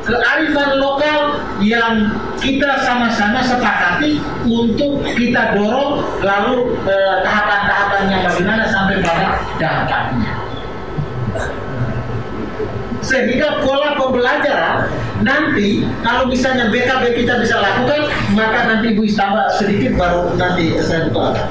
[0.04, 9.40] kearifan lokal yang kita sama-sama sepakati untuk kita dorong lalu eh, tahapan-tahapannya bagaimana sampai pada
[9.56, 10.32] dampaknya.
[13.04, 14.88] Sehingga pola pembelajaran
[15.24, 21.08] nanti kalau misalnya BKB kita bisa lakukan maka nanti Ibu tambah sedikit baru nanti saya
[21.12, 21.48] buka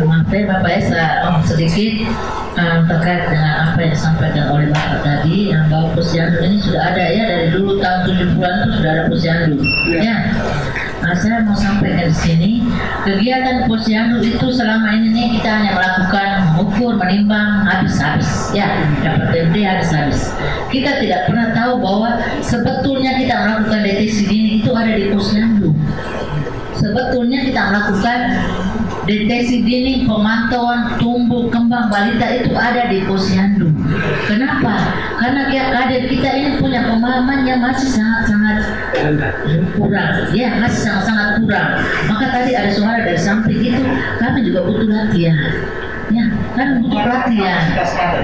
[0.00, 1.92] Minta maaf ya Bapak ya, saya ngomong sedikit
[2.56, 7.04] um, terkait dengan apa yang disampaikan oleh Bapak tadi yang bahwa posyandu ini sudah ada
[7.04, 9.56] ya dari dulu tahun 70-an itu sudah ada posyandu
[10.00, 10.16] ya.
[11.04, 12.50] Nah, saya mau sampaikan di sini
[13.04, 19.56] kegiatan posyandu itu selama ini nih kita hanya melakukan mengukur, menimbang, habis-habis ya dapat DMD
[19.68, 20.32] habis-habis.
[20.72, 25.76] Kita tidak pernah tahu bahwa sebetulnya kita melakukan deteksi dini itu ada di posyandu.
[26.80, 28.18] Sebetulnya kita melakukan
[29.08, 33.72] deteksi dini pemantauan tumbuh kembang balita itu ada di posyandu.
[34.28, 34.74] Kenapa?
[35.20, 38.64] Karena kader kita ini punya pemahaman yang masih sangat-sangat
[39.76, 40.12] kurang.
[40.36, 41.68] Ya, masih sangat-sangat kurang.
[42.08, 43.84] Maka tadi ada suara dari samping itu,
[44.20, 45.36] kami juga butuh latihan.
[46.60, 47.60] Ya, kan butuh latihan.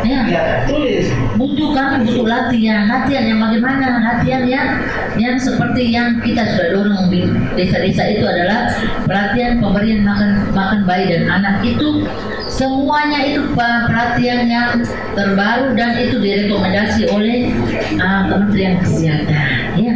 [0.04, 1.08] Ya, tulis.
[1.40, 2.84] Butuh kami butuh latihan.
[2.84, 3.86] Latihan yang bagaimana?
[4.04, 4.68] Latihan yang
[5.16, 7.24] yang seperti yang kita sudah dorong di
[7.56, 8.68] desa-desa itu adalah
[9.08, 12.04] pelatihan pemberian makan makan bayi dan anak itu.
[12.44, 14.84] Semuanya itu pelatihan yang
[15.16, 17.56] terbaru dan itu direkomendasi oleh
[17.96, 19.44] uh, Kementerian Kesehatan.
[19.80, 19.92] Ya.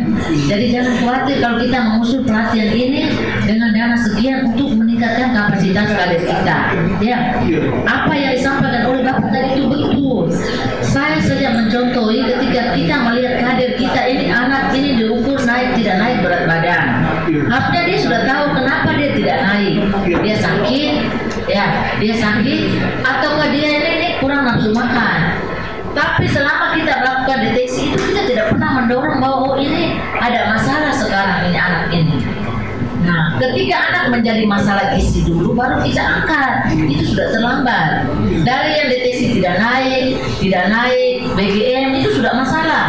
[0.48, 3.12] Jadi jangan khawatir kalau kita mengusung pelatihan ini
[3.44, 6.58] dengan dana sekian untuk meningkatkan kapasitas kader kita.
[7.00, 7.18] Ya.
[7.88, 10.28] Apa yang disampaikan oleh Bapak tadi itu betul.
[10.84, 16.16] Saya saja mencontohi ketika kita melihat kader kita ini anak ini diukur naik tidak naik
[16.20, 16.86] berat badan.
[17.48, 19.74] Artinya dia sudah tahu kenapa dia tidak naik.
[20.20, 20.92] Dia sakit
[21.48, 21.64] ya
[21.96, 22.60] dia sakit
[23.00, 25.40] ataukah dia ini, ini kurang nafsu makan.
[25.90, 30.94] Tapi selama kita melakukan deteksi itu kita tidak pernah mendorong bahwa oh ini ada masalah
[30.94, 31.58] sekarang ini
[33.40, 36.76] ketika anak menjadi masalah gizi dulu, baru kita angkat.
[36.76, 37.84] Itu sudah terlambat.
[38.44, 40.04] Dari yang deteksi tidak naik,
[40.38, 42.84] tidak naik, BGM itu sudah masalah.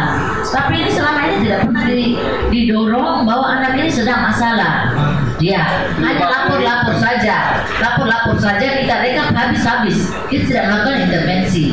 [0.52, 2.16] Tapi ini selama ini tidak pernah di-
[2.52, 4.92] didorong bahwa anak ini sedang masalah.
[5.40, 10.12] Ya, hanya lapor-lapor saja, lapor-lapor saja kita rekap habis-habis.
[10.28, 11.64] Kita tidak melakukan intervensi.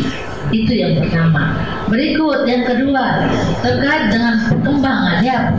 [0.49, 1.53] Itu yang pertama.
[1.85, 3.29] Berikut yang kedua
[3.61, 5.53] terkait dengan perkembangan ya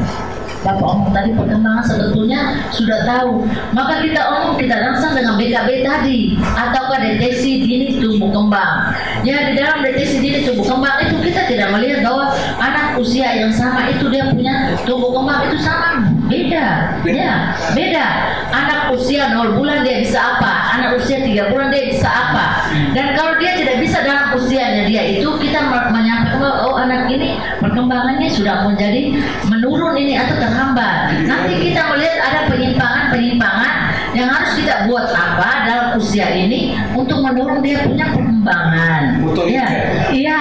[0.60, 3.48] Bapak omong tadi perkembangan sebetulnya sudah tahu.
[3.72, 8.92] Maka kita omong kita langsung dengan BKB tadi ataukah deteksi dini tumbuh kembang.
[9.24, 13.48] Ya di dalam deteksi dini tumbuh kembang itu kita tidak melihat bahwa anak usia yang
[13.48, 16.66] sama itu dia punya tumbuh kembang itu sama beda.
[17.08, 18.06] Ya beda.
[18.52, 20.76] Anak usia 0 bulan dia bisa apa?
[20.76, 22.68] Anak usia 3 bulan dia bisa apa?
[22.92, 27.12] Dan kalau dia tidak bisa dalam usianya dia itu kita me- menyampaikan bahwa oh anak
[27.12, 29.12] ini perkembangannya sudah menjadi
[29.46, 31.20] menurun ini atau terhambat.
[31.28, 33.74] Nanti kita melihat ada penyimpangan-penyimpangan
[34.16, 39.02] yang harus kita buat apa dalam usia ini untuk mendorong dia punya perkembangan.
[39.22, 39.44] Betul.
[39.52, 39.66] Iya,
[40.10, 40.40] iya.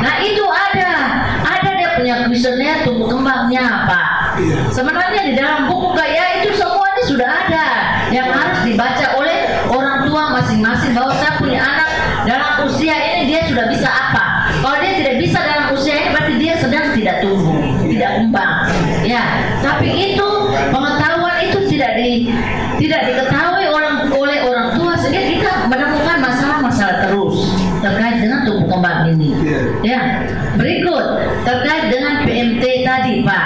[0.00, 0.90] Nah itu ada,
[1.42, 4.02] ada dia punya kuesioner tumbuh kembangnya apa.
[4.72, 7.66] Sebenarnya di dalam buku gaya itu semuanya sudah ada
[8.10, 11.90] yang harus dibaca oleh orang tua masing-masing bahwa saya punya anak
[12.24, 13.88] dalam usia ini dia sudah bisa
[22.78, 29.12] tidak diketahui orang oleh orang tua sehingga kita menemukan masalah-masalah terus terkait dengan tumbuh kembang
[29.14, 29.28] ini.
[29.44, 29.60] Iya.
[29.84, 30.00] Ya,
[30.56, 31.04] berikut
[31.44, 33.44] terkait dengan PMT tadi Pak,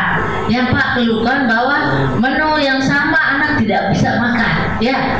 [0.52, 1.76] yang Pak keluhkan bahwa
[2.18, 4.54] menu yang sama anak tidak bisa makan.
[4.78, 5.18] Ya,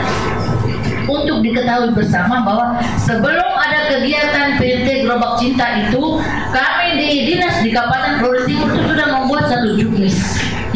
[1.09, 6.21] untuk diketahui bersama bahwa sebelum ada kegiatan PMT Gerobak Cinta itu
[6.53, 10.17] kami di dinas di Kabupaten Flores Timur itu sudah membuat satu juknis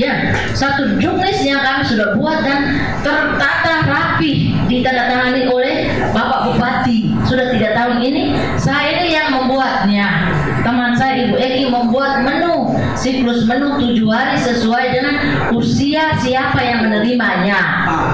[0.01, 5.75] ya satu juknis yang kami sudah buat dan tertata rapi ditandatangani oleh
[6.13, 7.13] Bapak Bupati.
[7.29, 8.23] Sudah tiga tahun ini
[8.57, 10.33] saya ini yang membuatnya.
[10.63, 15.15] Teman saya Ibu Eki membuat menu siklus menu tujuh hari sesuai dengan
[15.53, 17.59] usia siapa yang menerimanya.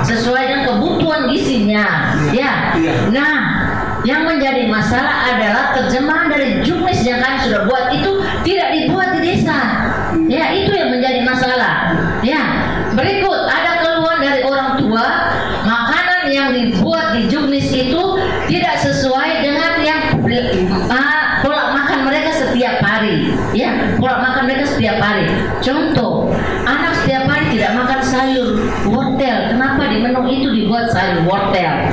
[0.03, 2.17] Sesuai dengan kebutuhan gizinya.
[2.33, 2.73] Ya.
[3.13, 3.37] Nah
[4.07, 8.11] yang menjadi masalah adalah terjemahan dari juknis yang kami sudah buat itu
[8.47, 9.59] tidak dibuat di desa
[10.29, 11.75] ya itu yang menjadi masalah.
[12.27, 12.43] Ya
[12.99, 15.07] berikut ada keluhan dari orang tua
[15.63, 18.03] makanan yang dibuat di juknis itu
[18.51, 20.01] tidak sesuai dengan yang
[20.91, 23.31] ah, pola makan mereka setiap hari.
[23.55, 25.31] Ya pola makan mereka setiap hari.
[25.63, 26.35] Contoh
[26.67, 28.59] anak setiap hari tidak makan sayur
[28.91, 29.37] wortel.
[29.55, 31.87] Kenapa di menu itu dibuat sayur wortel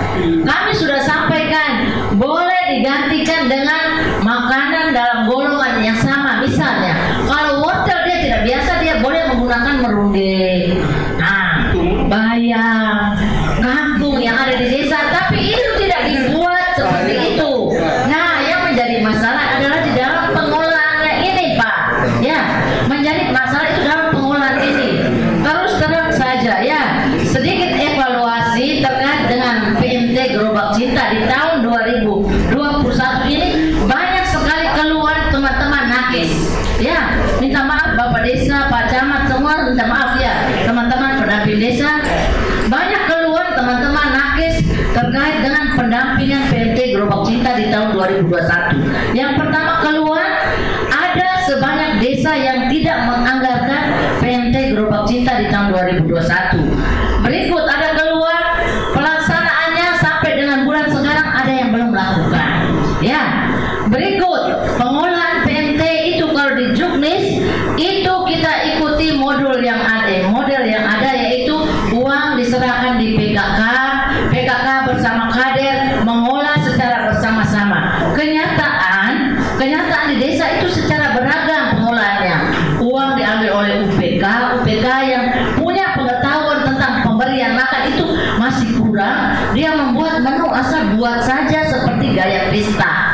[90.56, 93.05] asal buat saja seperti gaya pesta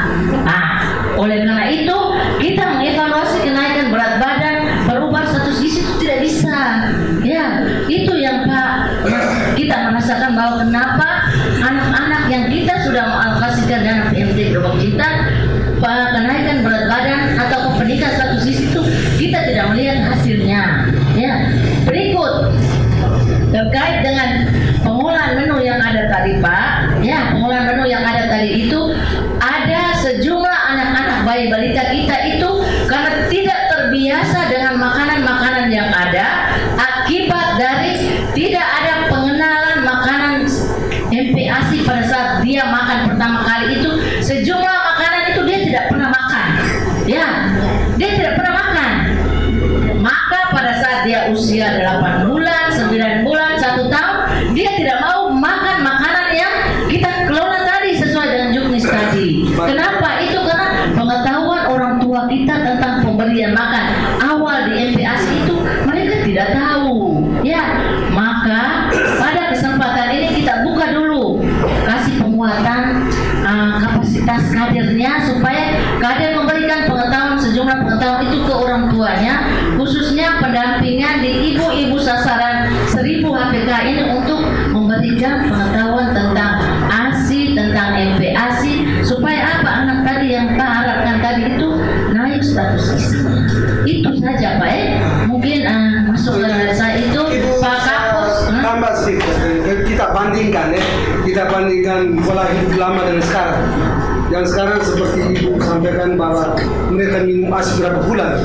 [105.81, 106.53] sampaikan bahwa
[106.93, 108.37] mereka minum asi berapa bulan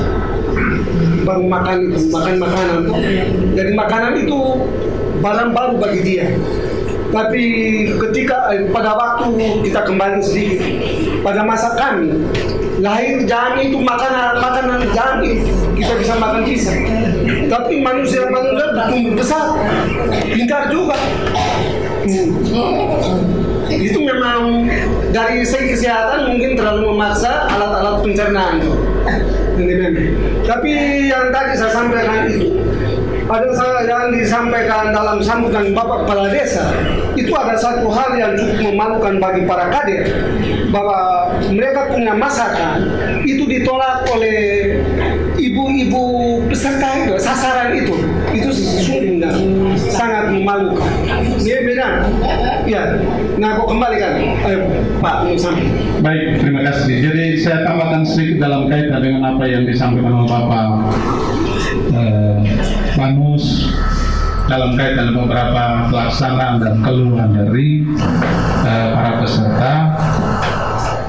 [1.21, 2.79] baru makan itu makan makanan
[3.53, 4.39] jadi makanan itu
[5.21, 6.25] barang baru bagi dia
[7.13, 7.43] tapi
[7.93, 9.37] ketika eh, pada waktu
[9.69, 10.65] kita kembali sedikit
[11.21, 12.25] pada masa kami
[12.81, 15.45] lahir jami itu makanan makanan jami
[15.77, 16.81] kita bisa makan pisang
[17.53, 19.55] Tapi manusia manusia tumbuh besar,
[20.33, 20.97] pintar juga.
[22.03, 23.36] Hmm.
[23.67, 24.67] Itu memang
[25.11, 28.73] dari segi kesehatan mungkin terlalu memaksa alat-alat pencernaan itu.
[30.45, 30.71] Tapi
[31.09, 32.57] yang tadi saya sampaikan itu
[33.27, 36.71] ada yang disampaikan dalam sambutan Bapak Kepala Desa
[37.19, 40.03] itu ada satu hal yang cukup memalukan bagi para kader
[40.71, 42.87] bahwa mereka punya masakan
[43.27, 44.79] itu ditolak oleh
[45.35, 47.95] ibu-ibu peserta itu sasaran itu
[48.37, 49.31] itu sesungguhnya
[49.77, 50.91] sangat memalukan
[51.41, 51.87] ya beda.
[52.67, 52.81] Ya
[53.37, 54.13] nah kok kembalikan?
[54.17, 54.59] Eh,
[54.99, 55.65] Pak sampai.
[56.01, 56.95] Baik, terima kasih.
[57.01, 60.67] Jadi saya tambahkan sedikit dalam kaitan dengan apa yang disampaikan oleh Bapak
[61.93, 62.37] eh,
[62.97, 63.73] Manus
[64.47, 67.83] dalam kaitan beberapa pelaksanaan dan keluhan dari
[68.63, 69.73] eh, para peserta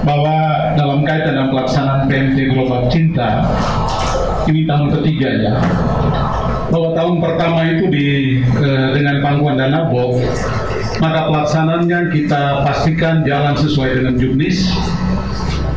[0.03, 0.37] bahwa
[0.79, 3.45] dalam kaitan dengan pelaksanaan PMT Global Cinta
[4.49, 5.55] ini tahun ketiga ya
[6.69, 8.09] bahwa tahun pertama itu di
[8.45, 10.21] eh, dengan pangkuan dana BOK
[10.99, 14.69] maka pelaksanaannya kita pastikan jalan sesuai dengan juknis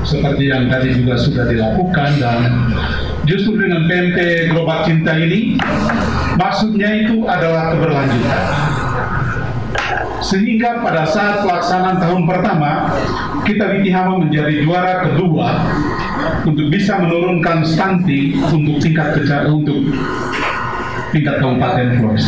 [0.01, 2.39] seperti yang tadi juga sudah dilakukan dan
[3.29, 5.55] justru dengan PMT Gerobak Cinta ini
[6.35, 8.45] maksudnya itu adalah keberlanjutan.
[10.21, 12.93] Sehingga pada saat pelaksanaan tahun pertama
[13.41, 15.65] kita Witihama menjadi juara kedua
[16.45, 19.81] untuk bisa menurunkan stunting untuk tingkat kejar untuk
[21.11, 22.25] tingkat kabupaten Flores.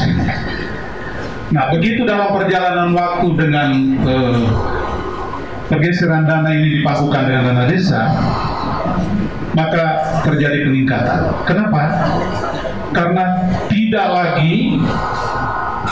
[1.54, 3.70] Nah, begitu dalam perjalanan waktu dengan
[4.04, 4.46] eh,
[5.70, 8.02] pergeseran dana ini dipakukan dengan dana desa,
[9.54, 9.86] maka
[10.26, 11.20] terjadi peningkatan.
[11.46, 11.82] Kenapa?
[12.94, 13.24] Karena
[13.70, 14.78] tidak lagi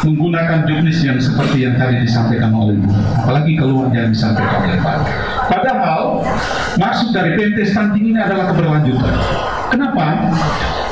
[0.01, 2.89] menggunakan juknis yang seperti yang tadi disampaikan oleh Ibu,
[3.21, 4.97] apalagi keluar yang disampaikan oleh Pak.
[5.45, 6.01] Padahal
[6.79, 9.13] maksud dari PMT stunting ini adalah keberlanjutan.
[9.69, 10.05] Kenapa?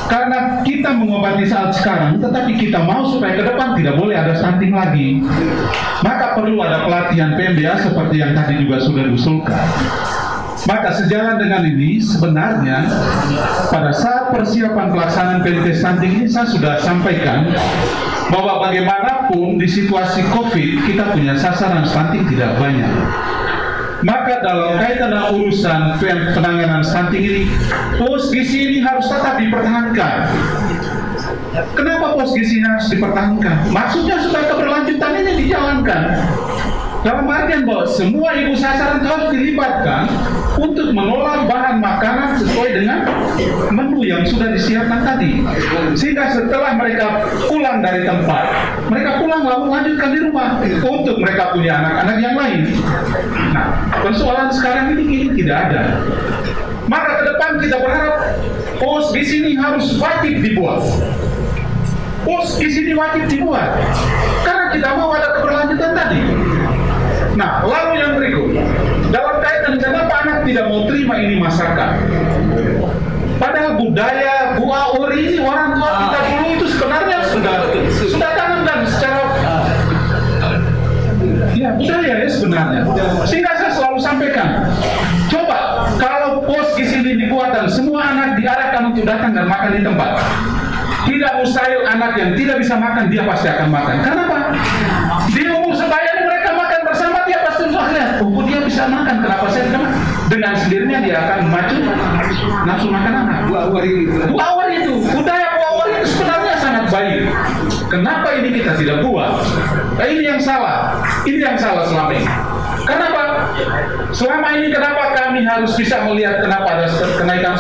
[0.10, 4.74] Karena kita mengobati saat sekarang, tetapi kita mau supaya ke depan tidak boleh ada stunting
[4.74, 5.22] lagi.
[6.02, 9.64] Maka perlu ada pelatihan PMDA seperti yang tadi juga sudah diusulkan.
[10.68, 12.90] Maka sejalan dengan ini sebenarnya
[13.72, 17.48] pada saat persiapan pelaksanaan PMT stunting ini saya sudah sampaikan
[18.28, 22.92] bahwa bagaimanapun di situasi COVID kita punya sasaran stunting tidak banyak.
[24.00, 27.44] Maka dalam kaitan dengan urusan pen- penanganan stunting ini,
[28.00, 30.14] pos gizi ini harus tetap dipertahankan.
[31.76, 33.68] Kenapa pos gizi harus dipertahankan?
[33.76, 36.02] Maksudnya supaya keberlanjutan ini dijalankan.
[37.00, 40.08] Dalam artian bahwa semua ibu sasaran harus dilibatkan
[40.60, 43.00] untuk mengolah bahan makanan sesuai dengan
[43.72, 45.40] menu yang sudah disiapkan tadi.
[45.96, 48.46] Sehingga setelah mereka pulang dari tempat,
[48.92, 52.62] mereka pulang lalu lanjutkan di rumah untuk mereka punya anak-anak yang lain.
[53.56, 53.66] Nah,
[54.04, 55.82] persoalan sekarang ini ini tidak ada.
[56.90, 58.18] Maka ke depan kita berharap
[58.82, 60.82] pos di sini harus wajib dibuat.
[62.26, 63.78] Pos di sini wajib dibuat.
[64.44, 66.22] Karena kita mau ada keberlanjutan tadi.
[67.38, 68.52] Nah, lalu yang berikut,
[69.14, 69.69] dalam kaitan
[70.50, 71.90] tidak mau terima ini masakan?
[73.40, 77.54] Padahal budaya buah ori ini orang tua kita dulu itu sebenarnya sudah
[77.96, 79.24] sudah tanamkan secara
[81.56, 82.82] ya budaya ya sebenarnya.
[83.24, 84.68] Sehingga saya selalu sampaikan,
[85.32, 89.82] coba kalau pos di sini dibuat dan semua anak diarahkan untuk datang dan makan di
[89.84, 90.10] tempat.
[91.00, 93.96] Tidak mustahil anak yang tidak bisa makan dia pasti akan makan.
[94.04, 94.36] Kenapa?
[95.32, 99.16] Di umur sebaya mereka makan bersama dia pasti lihat, oh dia bisa makan.
[99.24, 100.09] Kenapa saya tidak makan?
[100.30, 101.78] Dengan sendirinya dia akan maju
[102.70, 103.38] nafsu makan anak.
[103.50, 107.22] buah itu Buah awal itu, budaya buah awal itu sebenarnya sangat baik.
[107.90, 109.42] Kenapa ini kita tidak buat?
[109.98, 111.02] Nah, ini yang salah.
[111.26, 112.30] Ini yang salah selama ini.
[112.86, 113.22] Kenapa?
[114.14, 117.58] Selama ini kenapa kami harus bisa melihat kenapa ada kenaikan?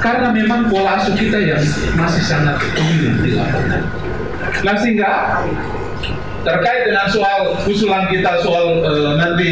[0.00, 1.60] Karena memang pola asuh kita yang
[1.96, 3.84] masih sangat minim dilakukan.
[4.64, 5.44] Nah sehingga
[6.46, 9.50] terkait dengan soal usulan kita soal eh, nanti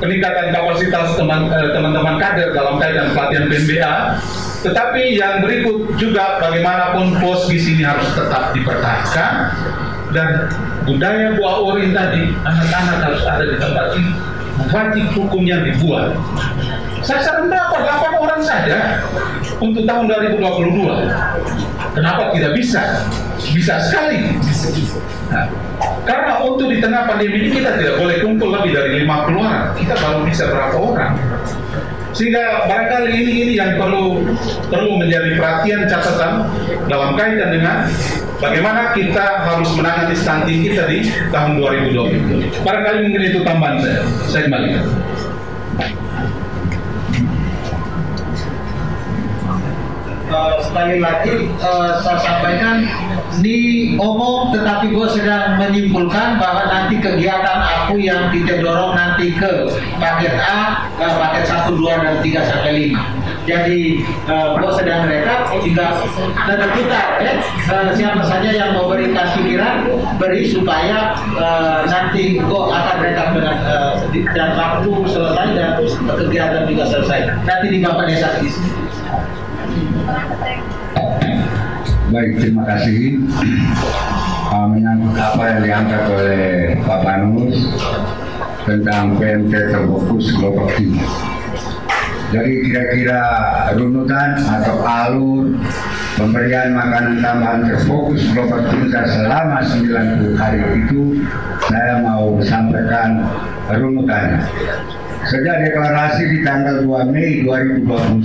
[0.00, 3.94] peningkatan kapasitas eh, teman-teman kader dalam kaitan pelatihan PMBA.
[4.60, 9.32] Tetapi yang berikut juga bagaimanapun pos di sini harus tetap dipertahankan
[10.12, 10.50] dan
[10.84, 14.12] budaya buah orin tadi anak-anak harus ada di tempat ini
[14.68, 16.12] wajib hukumnya dibuat.
[17.00, 17.80] Saya saran berapa?
[17.80, 19.00] 8 orang saja
[19.56, 20.04] untuk tahun
[20.36, 21.96] 2022.
[21.96, 23.08] Kenapa tidak bisa?
[23.40, 24.36] Bisa sekali.
[25.32, 25.48] Nah,
[26.04, 29.72] karena untuk di tengah pandemi ini kita tidak boleh kumpul lebih dari 50 orang.
[29.80, 31.12] Kita baru bisa berapa orang.
[32.10, 34.20] Sehingga barangkali ini ini yang perlu
[34.66, 36.50] perlu menjadi perhatian catatan
[36.90, 37.86] dalam kaitan dengan
[38.40, 42.64] bagaimana kita harus menangani stunting kita di tahun 2020.
[42.64, 44.00] Barangkali mungkin itu tambahan saya.
[44.26, 44.84] Saya kembalikan.
[50.30, 52.86] eh, sekali lagi eh, saya sampaikan
[53.42, 53.58] di
[53.98, 60.34] omong tetapi gue sedang menyimpulkan bahwa nanti kegiatan aku yang kita dorong nanti ke paket
[60.38, 63.80] A, eh, paket 1, 2, dan 3 sampai 5 jadi
[64.28, 65.86] gue sedang rekap jika
[66.44, 67.32] tetap kita ya,
[67.72, 69.88] eh, siapa saja yang mau berikan pikiran
[70.20, 73.56] beri supaya eh, nanti gue akan rekap dengan
[74.12, 75.70] di- dan waktu selesai dan
[76.06, 77.18] kegiatan juga selesai
[77.48, 78.28] nanti di bapak desa
[82.10, 83.00] Baik, terima kasih.
[84.50, 87.70] Uh, menyambut apa yang diangkat oleh Pak Panus
[88.66, 91.29] tentang PMT terfokus kelompok tiga.
[92.30, 93.20] Jadi kira-kira
[93.74, 95.50] runutan atau alur
[96.14, 101.26] pemberian makanan tambahan terfokus kelompok tiga selama 90 hari itu
[101.66, 103.26] saya mau sampaikan
[103.66, 104.46] runutannya.
[105.26, 108.22] Sejak deklarasi di tanggal 2 Mei 2021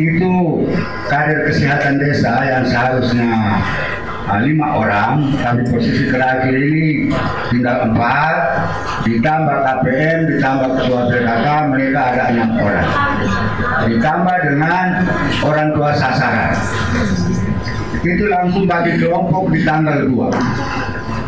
[0.00, 0.32] itu
[1.12, 3.60] kader kesehatan desa yang seharusnya
[4.26, 7.14] ah, lima orang tapi posisi terakhir ini
[7.54, 8.34] tinggal empat
[9.06, 12.88] ditambah KPM ditambah ketua PKK mereka ada enam orang.
[13.86, 14.86] Ditambah dengan
[15.46, 16.58] orang tua sasaran.
[18.02, 20.86] Itu langsung bagi kelompok di tanggal 2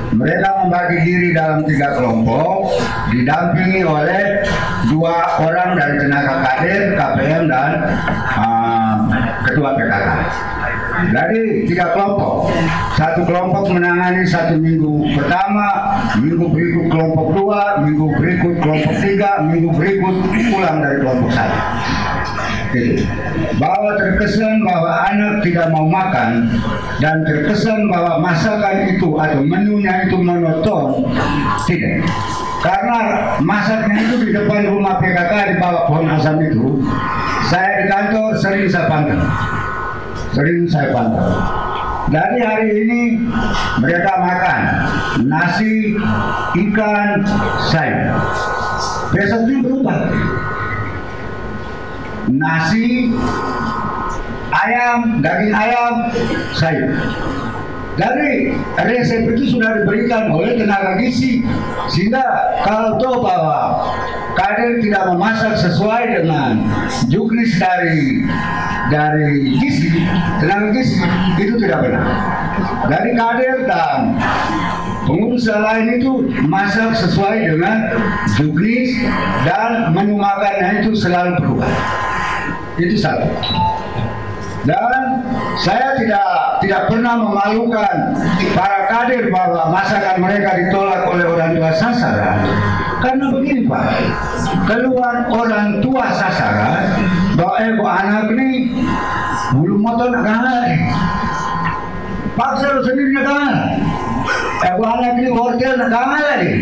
[0.08, 2.72] mereka membagi diri dalam tiga kelompok,
[3.12, 4.40] didampingi oleh
[4.88, 7.70] dua orang dari tenaga kader, KPM dan
[8.34, 8.94] ah,
[9.44, 10.08] ketua PKK.
[10.98, 12.50] Jadi tiga kelompok,
[12.98, 19.70] satu kelompok menangani satu minggu pertama, minggu berikut kelompok dua, minggu berikut kelompok tiga, minggu
[19.74, 20.14] berikut
[20.50, 21.58] pulang dari kelompok satu.
[22.68, 23.00] Gitu.
[23.56, 26.52] Bahwa terkesan bahwa anak tidak mau makan
[27.00, 31.08] dan terkesan bahwa masakan itu atau menunya itu monoton,
[31.64, 32.04] tidak.
[32.58, 32.98] Karena
[33.38, 36.82] masaknya itu di depan rumah PKK di bawah pohon asam itu,
[37.46, 39.22] saya di kantor sering saya pantau,
[40.32, 41.28] sering saya pantau.
[42.08, 43.00] Dari hari ini
[43.84, 44.60] mereka makan
[45.28, 45.92] nasi,
[46.56, 47.20] ikan,
[47.68, 48.16] sayur.
[49.12, 49.98] Besoknya berubah
[52.32, 53.12] nasi,
[54.52, 55.94] ayam, daging ayam,
[56.56, 56.92] sayur.
[57.98, 61.42] Dari resep itu sudah diberikan oleh tenaga gizi.
[61.90, 62.22] Sehingga
[62.62, 63.90] kalau tahu bahwa
[64.38, 66.62] kader tidak memasak sesuai dengan
[67.10, 68.22] juknis dari
[68.86, 70.06] dari gizi
[70.38, 71.02] tenaga gizi
[71.42, 72.06] itu tidak benar.
[72.86, 74.14] Dari kader dan
[75.02, 76.12] pengurus lain itu
[76.46, 77.98] masak sesuai dengan
[78.38, 78.94] juknis
[79.42, 81.72] dan menu makannya itu selalu berubah.
[82.78, 83.26] Itu satu
[84.68, 85.24] dan
[85.56, 87.96] saya tidak tidak pernah memalukan
[88.52, 92.44] para kader bahwa masakan mereka ditolak oleh orang tua sasaran.
[93.00, 93.84] Karena begini pak.
[94.68, 97.00] Keluar orang tua sasaran
[97.40, 98.50] bahwa eh kok anak ini
[99.56, 100.68] bulu motor kalah
[102.36, 103.56] paksa lu sendiri kalah.
[104.68, 106.52] Eh anak ini hotel kalah lagi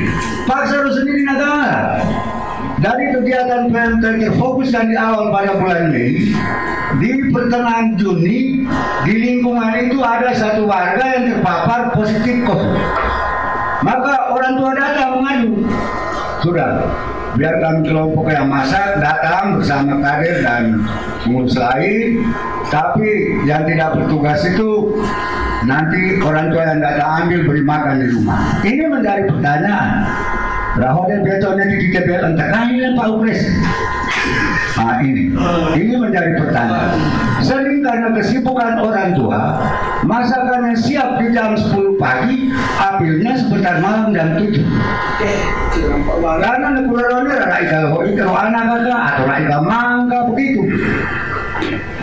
[0.47, 1.99] paksa lu sendiri kalah.
[2.77, 6.29] Dari kegiatan PMT terfokuskan di awal pada bulan Mei,
[7.01, 8.65] di pertengahan Juni,
[9.05, 12.77] di lingkungan itu ada satu warga yang terpapar positif COVID.
[13.85, 15.53] Maka orang tua datang mengadu.
[16.41, 16.89] Sudah,
[17.37, 20.63] biar kami kelompok yang masak datang bersama kader dan
[21.25, 22.25] pengurus lain,
[22.73, 23.09] tapi
[23.45, 24.97] yang tidak bertugas itu
[25.69, 28.41] nanti orang tua yang datang ambil beri makan di rumah.
[28.65, 29.91] Ini menjadi pertanyaan.
[30.77, 30.93] Dia
[31.25, 33.41] betulnya di DPR entah kain Pak Upres.
[34.77, 35.33] Nah ini,
[35.73, 37.01] ini menjadi pertanyaan.
[37.41, 39.57] Sering karena kesibukan orang tua,
[40.05, 44.61] masakannya siap di jam 10 pagi, ambilnya sebentar malam jam 7.
[46.21, 50.61] Karena nekurarone rai kalau itu anak kakak atau rai mangga begitu.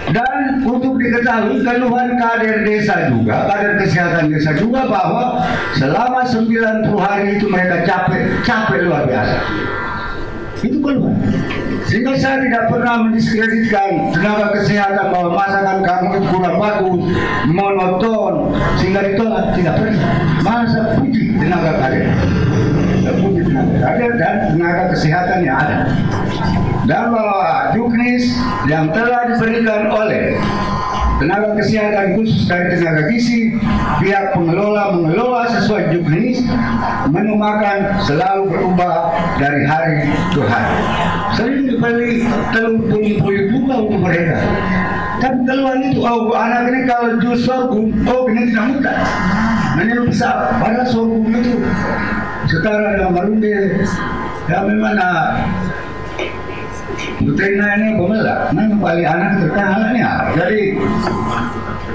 [0.09, 5.45] Dan untuk diketahui keluhan kader desa juga, kader kesehatan desa juga bahwa
[5.78, 9.38] selama 90 hari itu mereka capek, capek luar biasa.
[10.65, 11.15] Itu keluhan.
[11.93, 17.01] Sehingga saya tidak pernah mendiskreditkan tenaga kesehatan bahwa masakan kamu itu kurang bagus,
[17.53, 18.33] monoton,
[18.81, 19.53] sehingga ditolak.
[19.53, 20.09] Tidak pernah.
[20.41, 22.09] Masa puji tenaga kader.
[23.21, 25.77] Puji tenaga dan tenaga kesehatan yang ada
[26.83, 28.35] dan bahwa juknis
[28.67, 30.35] yang telah diberikan oleh
[31.22, 33.55] tenaga kesehatan khusus dari tenaga gizi
[34.01, 36.41] pihak pengelola mengelola sesuai juknis
[37.09, 40.78] menu makan selalu berubah dari hari ke hari.
[41.38, 44.38] Sering dibeli telur puluh juga untuk mereka.
[45.22, 48.97] Tapi keluhan itu oh anak ini kalau jus sorghum oh ini tidak mudah.
[49.80, 51.64] Ini bisa padahal sorghum itu
[52.43, 53.88] setara dengan marunde
[54.51, 55.47] ya memang nah,
[56.93, 60.09] Putrina ini pemelak, nah paling anak terkenalnya.
[60.37, 60.61] Jadi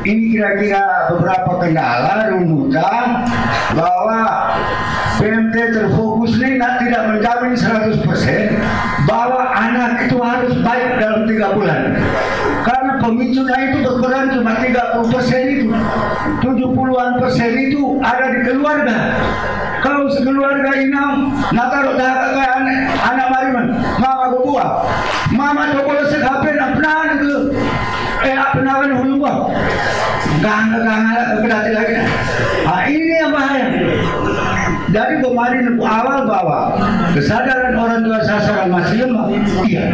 [0.09, 3.07] ini kira-kira beberapa kendala rumusan
[3.76, 4.20] bahwa
[5.18, 8.07] PMT terfokus ini nah, tidak menjamin 100%
[9.11, 11.99] bahwa anak itu harus baik dalam tiga bulan.
[12.62, 15.66] Karena pemicunya itu berperan cuma 30 persen itu,
[16.44, 18.96] 70-an persen itu ada di keluarga.
[19.79, 20.91] Kalau sekeluarga ini
[21.55, 23.66] nak taruh dah kayak anak, anak mariman,
[24.03, 24.66] mama gua,
[25.31, 27.35] mama tu boleh sekape nak pernah ke,
[28.26, 29.49] eh apa nak hulu gua,
[30.43, 31.05] gang gang
[31.41, 31.97] kedati lagi.
[32.66, 33.66] Ah ini yang bahaya.
[34.89, 36.61] Jadi kemarin awal bahwa
[37.12, 39.29] kesadaran orang tua sasaran masih lemah,
[39.68, 39.85] iya.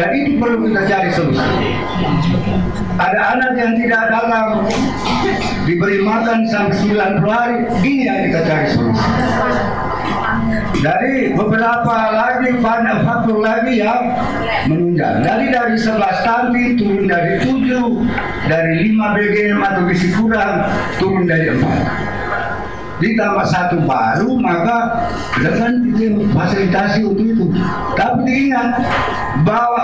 [0.00, 1.44] Dan itu perlu kita cari solusi.
[2.94, 4.70] Ada anak yang tidak datang
[5.66, 9.08] diberi makan sampai 90 hari, ini yang kita cari solusi.
[10.78, 14.14] Dari beberapa lagi banyak faktor lagi yang
[14.70, 15.26] menunjang.
[15.26, 20.70] Jadi dari 11 stunting turun dari 7, dari 5 BGM atau gizi kurang
[21.02, 22.13] turun dari 4
[23.02, 25.72] ditambah satu baru maka dengan
[26.30, 27.46] fasilitasi untuk itu.
[27.98, 28.68] Tapi diingat
[29.42, 29.82] bahwa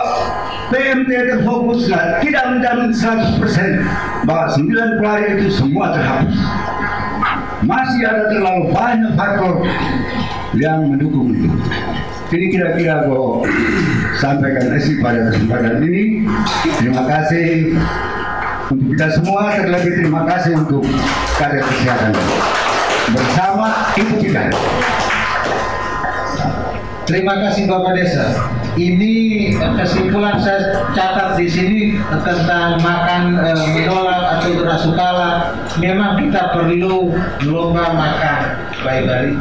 [0.70, 6.38] PMT terfokus dan tidak menjamin 100% bahwa 9 hari itu semua terhapus.
[7.66, 9.54] Masih ada terlalu banyak faktor
[10.56, 11.50] yang mendukung itu.
[12.30, 13.42] Ini kira-kira kok
[14.22, 16.30] sampaikan isi pada kesempatan ini.
[16.78, 17.74] Terima kasih
[18.70, 19.58] untuk kita semua.
[19.58, 20.86] Terlebih terima kasih untuk
[21.34, 22.14] kader kesehatan
[23.14, 24.50] bersama Ibu kita.
[27.10, 28.38] Terima kasih Bapak Desa.
[28.78, 29.14] Ini
[29.58, 35.58] kesimpulan saya catat di sini tentang makan e, menolak atau berasukala.
[35.82, 37.10] Memang kita perlu
[37.50, 38.38] lomba makan
[38.86, 39.36] baik-baik.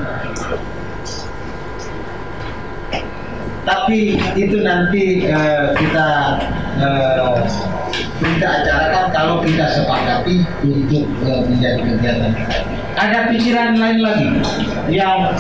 [3.70, 5.40] Tapi itu nanti e,
[5.78, 6.10] kita
[6.82, 6.88] e,
[8.18, 12.34] kita acarakan kalau kita sepakati untuk e, menjadi kegiatan
[13.00, 14.28] ada pikiran lain lagi
[14.92, 15.32] yang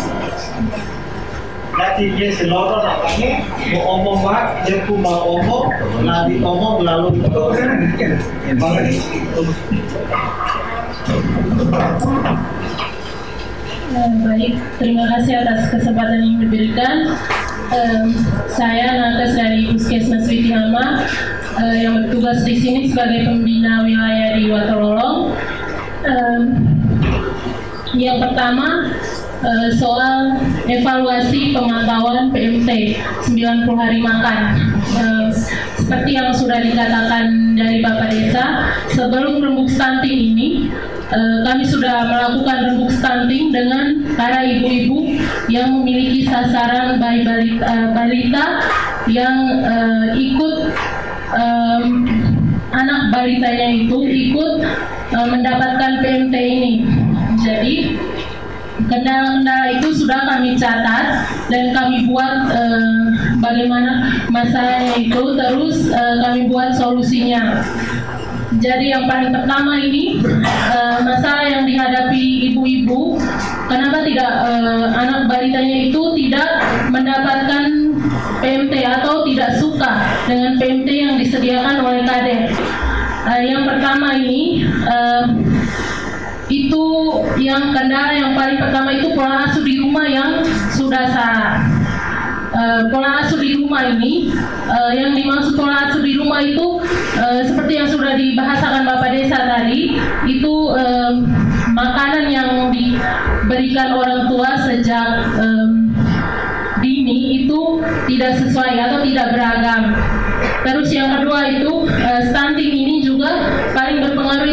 [1.76, 3.43] nanti dia seluruh nakanya
[3.76, 5.68] mau omong mak dia pun mau omong
[6.07, 7.20] nanti omong lalu
[13.89, 17.18] Eh, baik, terima kasih atas kesempatan yang diberikan.
[17.74, 18.14] Um,
[18.45, 21.10] saya nakes dari Puskesmas Witihama
[21.57, 25.34] uh, yang bertugas di sini sebagai pembina wilayah di Waterlolong.
[26.05, 26.68] Um,
[27.98, 28.92] yang pertama
[29.42, 30.38] uh, soal
[30.70, 33.00] evaluasi pemantauan PMT
[33.34, 34.40] 90 hari makan.
[34.94, 35.28] Uh,
[35.80, 38.46] seperti yang sudah dikatakan dari Bapak Desa,
[38.94, 40.48] sebelum rembuk stunting ini
[41.10, 45.18] uh, kami sudah melakukan rembuk stunting dengan para ibu-ibu
[45.50, 48.46] yang memiliki sasaran bayi balita, balita
[49.10, 49.66] yang
[50.14, 50.70] ikut
[52.70, 54.62] anak balitanya itu ikut
[55.10, 56.99] mendapatkan PMT ini.
[57.40, 57.96] Jadi
[58.88, 63.04] kendala-kendala itu sudah kami catat dan kami buat eh,
[63.44, 67.60] bagaimana masalahnya itu terus eh, kami buat solusinya.
[68.60, 73.20] Jadi yang paling pertama ini eh, masalah yang dihadapi ibu-ibu,
[73.68, 76.50] kenapa tidak eh, anak balitanya itu tidak
[76.90, 77.64] mendapatkan
[78.40, 79.92] PMT atau tidak suka
[80.24, 82.42] dengan PMT yang disediakan oleh KADER.
[83.30, 85.26] Eh, yang pertama ini eh,
[86.50, 86.86] itu
[87.38, 90.41] yang kendala yang paling pertama itu pola asuh di rumah yang
[90.74, 91.56] sudah salah.
[92.50, 94.34] Uh, pola asuh di rumah ini
[94.66, 96.82] uh, yang dimaksud pola asuh di rumah itu
[97.22, 101.14] uh, seperti yang sudah dibahasakan Bapak Desa tadi itu uh,
[101.78, 105.93] makanan yang diberikan orang tua sejak um,
[106.82, 107.78] dini itu
[108.10, 109.93] tidak sesuai atau tidak beragam.
[110.66, 113.30] Terus yang kedua itu uh, stunting ini juga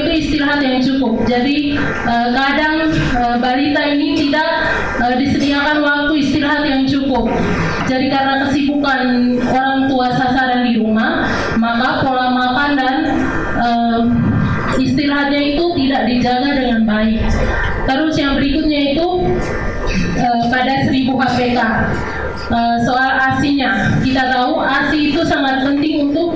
[0.03, 1.24] itu istirahat yang cukup.
[1.24, 4.51] Jadi uh, kadang uh, balita ini tidak
[5.01, 7.28] uh, disediakan waktu istirahat yang cukup.
[7.86, 9.01] Jadi karena kesibukan
[9.47, 11.24] orang tua sasaran di rumah,
[11.57, 12.97] maka pola makan dan
[13.57, 14.01] uh,
[14.76, 17.20] istirahatnya itu tidak dijaga dengan baik.
[17.86, 19.09] Terus yang berikutnya itu
[20.18, 21.59] uh, pada 1000 HPK.
[22.47, 26.36] Uh, soal asinya, kita tahu asi itu sangat penting untuk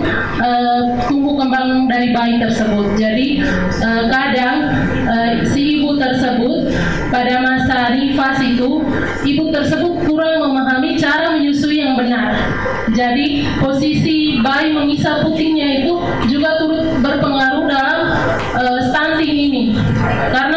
[1.40, 3.00] kembang dari bayi tersebut.
[3.00, 3.40] Jadi
[3.80, 4.56] uh, kadang
[5.08, 6.68] uh, si ibu tersebut
[7.08, 8.84] pada masa nifas itu,
[9.24, 12.36] ibu tersebut kurang memahami cara menyusui yang benar.
[12.90, 15.94] Jadi posisi bayi mengisap putingnya itu
[16.26, 17.98] juga turut berpengaruh dalam
[18.58, 19.62] uh, stunting ini.
[20.30, 20.49] Karena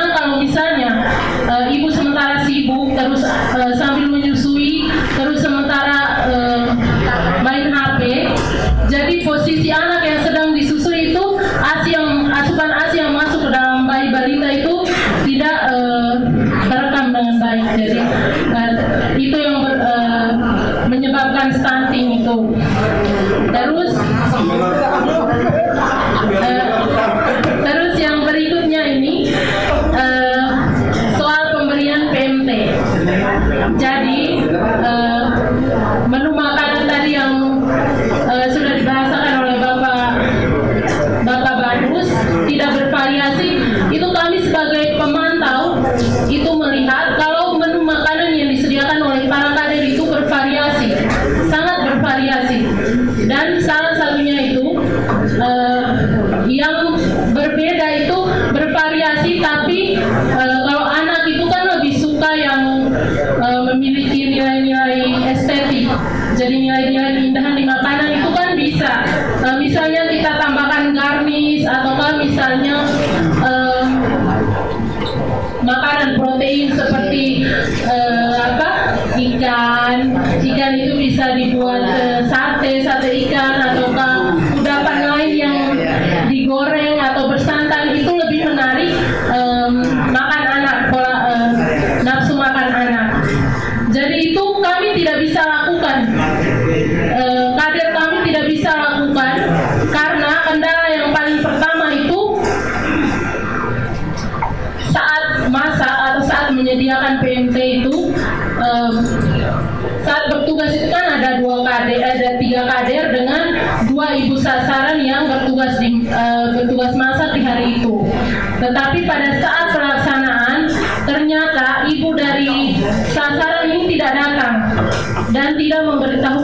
[125.34, 126.43] dan tidak memberitahukan alasan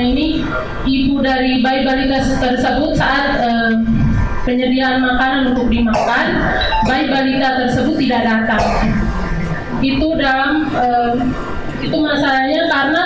[0.00, 0.42] ini
[0.88, 3.72] ibu dari bayi balita tersebut saat eh,
[4.44, 6.26] penyediaan makanan untuk dimakan
[6.84, 8.64] bayi balita tersebut tidak datang.
[9.84, 11.14] Itu dalam eh,
[11.84, 13.02] itu masalahnya karena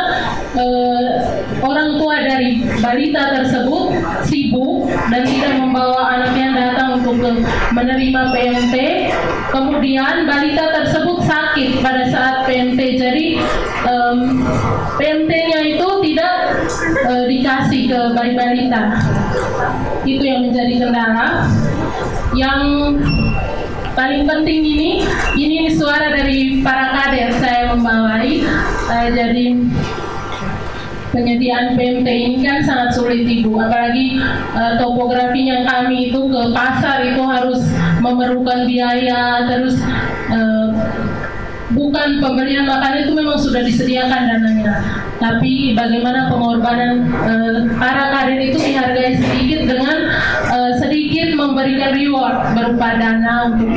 [0.54, 1.08] eh,
[1.58, 3.84] orang tua dari balita tersebut
[4.22, 7.18] sibuk dan tidak membawa anaknya datang untuk
[7.74, 8.74] menerima PMT
[9.48, 13.26] kemudian balita tersebut sakit pada saat PMT jadi
[13.88, 14.18] em,
[14.98, 16.34] PMT-nya itu tidak
[17.06, 18.98] eh, dikasih ke bayi balita.
[20.02, 21.46] Itu yang menjadi kendala.
[22.34, 22.60] Yang
[23.94, 24.90] paling penting ini
[25.38, 28.32] ini suara dari para kader saya membawai.
[28.90, 29.46] Eh, jadi
[31.14, 33.54] penyediaan PMT ini kan sangat sulit ibu.
[33.54, 34.18] Apalagi
[34.58, 37.62] eh, topografinya kami itu ke pasar itu harus
[37.98, 39.78] memerlukan biaya terus
[40.30, 40.68] eh,
[41.68, 44.74] bukan pembelian makanan itu memang sudah disediakan dananya.
[45.18, 49.96] Tapi bagaimana pengorbanan eh, para kader itu dihargai sedikit dengan
[50.48, 53.68] eh, sedikit memberikan reward berupa dana untuk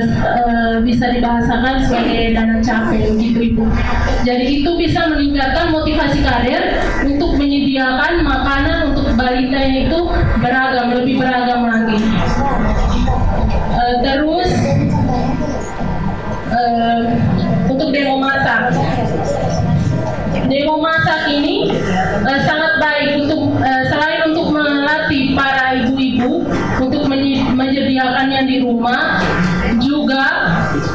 [0.00, 3.64] s- eh, bisa dibahasakan sebagai dana capek gitu ibu.
[4.22, 6.62] Jadi itu bisa meningkatkan motivasi kader
[7.04, 9.98] untuk menyediakan makanan untuk balitanya itu
[10.38, 11.98] beragam lebih beragam lagi
[14.00, 14.50] terus
[16.50, 17.00] eh,
[17.68, 18.74] untuk demo masak.
[20.50, 21.70] Demo masak ini
[22.26, 26.42] eh, sangat baik untuk eh, selain untuk melatih para ibu-ibu
[26.80, 27.06] untuk
[27.54, 29.20] menyediakannya di rumah,
[29.78, 30.24] juga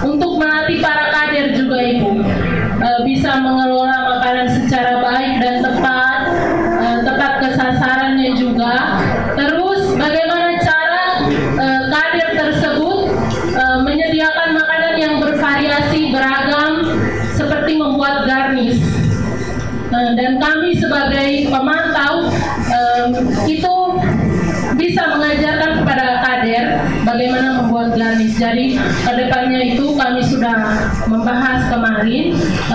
[0.04, 2.05] untuk melatih para kader juga ibu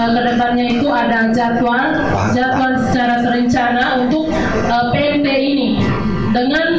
[0.09, 2.01] ke depannya itu ada jadwal
[2.33, 4.33] jadwal secara terencana untuk
[4.69, 5.69] eh, PMT ini.
[6.31, 6.70] Dengan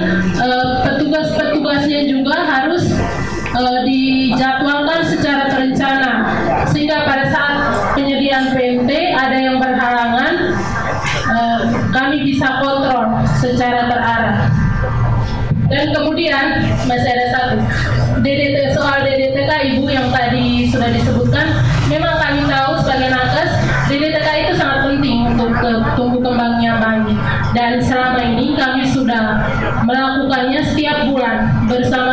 [31.71, 32.10] bulan bersama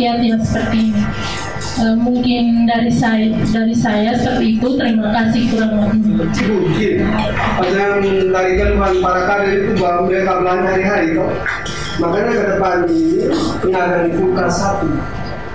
[0.00, 1.02] kiat-kiat yang seperti ini.
[1.80, 4.68] Uh, mungkin dari saya dari saya seperti itu.
[4.80, 6.24] Terima kasih kurang lebih.
[6.24, 6.94] Mungkin.
[7.60, 7.92] Yang
[8.32, 8.70] menarikan
[9.04, 11.30] para kader itu bahwa mereka belanja hari-hari kok.
[12.00, 13.28] Makanya ke depan ini
[13.60, 14.88] pengadaan kulkas satu.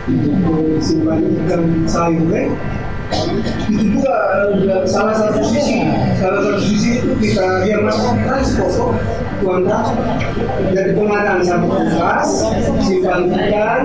[0.05, 2.53] Untuk simpan ikan sayur eh.
[3.65, 5.89] itu juga salah satu sisi.
[6.21, 8.93] Salah satu sisi itu kita biar masuk transport
[10.71, 12.29] jadi pengadaan satu kulkas
[12.87, 13.81] simpan ikan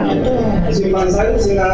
[0.70, 1.70] simpan sayur sehingga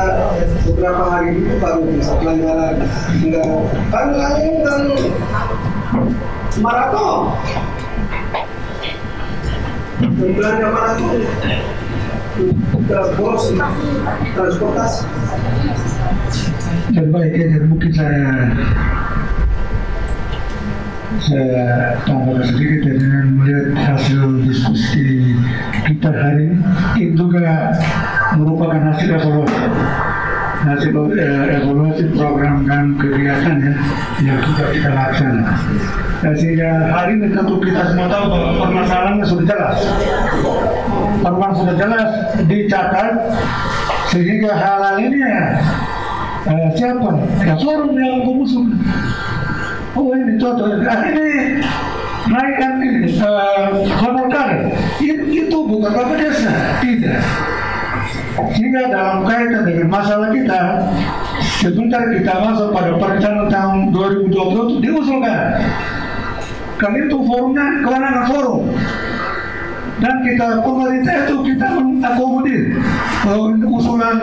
[0.64, 2.84] beberapa hari itu baru bisa belanja lagi
[3.20, 3.48] enggak.
[3.92, 4.80] Kan lain kan
[6.64, 7.20] maraton.
[10.16, 11.20] Belanja maraton.
[13.16, 13.44] Boros
[14.36, 15.04] transportasi.
[16.92, 18.52] Dan ya, dan mungkin saya
[21.20, 25.36] saya tambahkan sedikit dengan melihat hasil diskusi
[25.88, 26.58] kita hari ini
[27.00, 27.72] itu juga
[28.36, 29.64] merupakan hasil evaluasi
[30.66, 33.74] hasil eh, evaluasi program dan kegiatan ya
[34.24, 35.58] yang sudah kita laksanakan.
[36.24, 39.78] Dan sehingga hari ini tentu kita semua tahu bahwa permasalahannya sudah jelas.
[41.22, 42.08] Permasalahan sudah jelas
[42.50, 43.14] dicatat
[44.10, 45.40] sehingga hal-hal ini ya
[46.50, 47.10] eh, siapa?
[47.46, 48.74] Ya forum yang mengusung.
[49.97, 50.84] Oh ini cocok.
[50.84, 51.28] Nah, ini
[52.28, 53.72] naikkan ini uh,
[54.05, 54.68] honor kader.
[55.01, 56.53] Itu, itu bukan apa desa,
[56.84, 57.24] tidak.
[58.53, 60.84] Sehingga dalam kaitan dengan masalah kita,
[61.57, 64.28] sebentar kita masuk pada perencanaan tahun 2020
[64.68, 65.40] itu diusulkan.
[66.76, 68.68] Karena itu forumnya kewenangan forum
[69.97, 72.62] dan kita pemerintah itu kita mengakomodir.
[73.24, 74.16] Bahwa usulan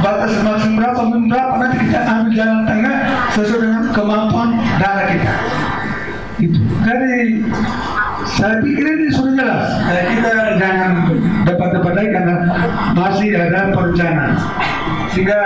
[0.00, 2.96] batas maksimum berapa berapa nanti kita ambil jalan tengah
[3.36, 4.48] sesuai dengan kemampuan
[4.80, 5.34] dana kita.
[6.40, 6.60] Itu.
[6.80, 7.44] Jadi
[8.28, 10.92] saya pikir ini sudah jelas nah, kita jangan
[11.48, 12.36] dapat-dapat lagi karena
[12.92, 14.32] masih ada perencanaan.
[15.10, 15.40] Sehingga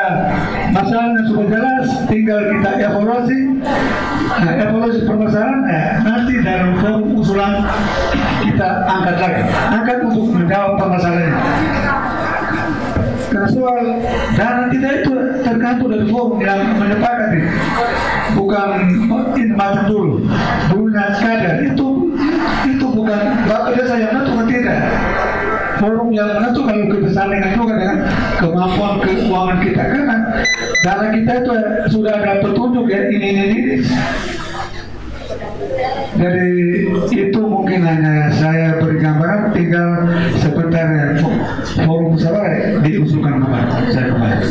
[0.77, 3.41] masalahnya sudah jelas tinggal kita evaluasi.
[4.25, 7.64] Nah, evaluasi permasalahan eh, nanti dalam forum usulan
[8.45, 9.43] kita angkat lagi.
[9.72, 11.35] Angkat untuk menjawab permasalahan
[13.35, 13.83] karena soal
[14.39, 15.12] dana kita itu
[15.43, 17.41] tergantung dari forum yang menyepakati.
[18.39, 18.70] Bukan
[19.35, 20.22] ini macam dulu.
[20.70, 22.14] Dulu kadar itu
[22.69, 23.23] itu bukan?
[23.75, 24.79] Desa yang menentukan tidak
[25.79, 27.99] forum yang menentukan kebesaran juga dengan
[28.41, 30.17] kemampuan keuangan kita karena
[30.81, 31.53] dana kita itu
[31.93, 33.61] sudah ada petunjuk ya ini ini ini
[36.14, 36.51] jadi
[37.11, 40.07] itu mungkin hanya saya beri gambaran tinggal
[40.39, 41.07] sebentar ya
[41.82, 44.47] forum musyawarah diusulkan kembali saya kembali.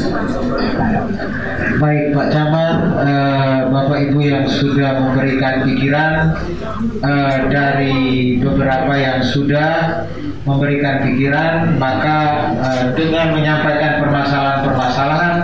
[1.80, 6.14] Baik Pak Camat, eh, Bapak Ibu yang sudah memberikan pikiran
[7.02, 7.98] eh, dari
[8.44, 10.04] beberapa yang sudah
[10.44, 12.20] memberikan pikiran, maka
[12.60, 15.36] eh, dengan menyampaikan permasalahan-permasalahan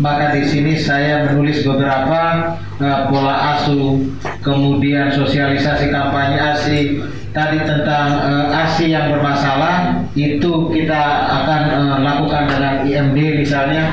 [0.00, 4.00] maka di sini saya menulis beberapa uh, pola asuh,
[4.40, 12.48] kemudian sosialisasi kampanye ASI, tadi tentang uh, ASI yang bermasalah itu kita akan uh, lakukan
[12.48, 13.84] dengan IMD misalnya,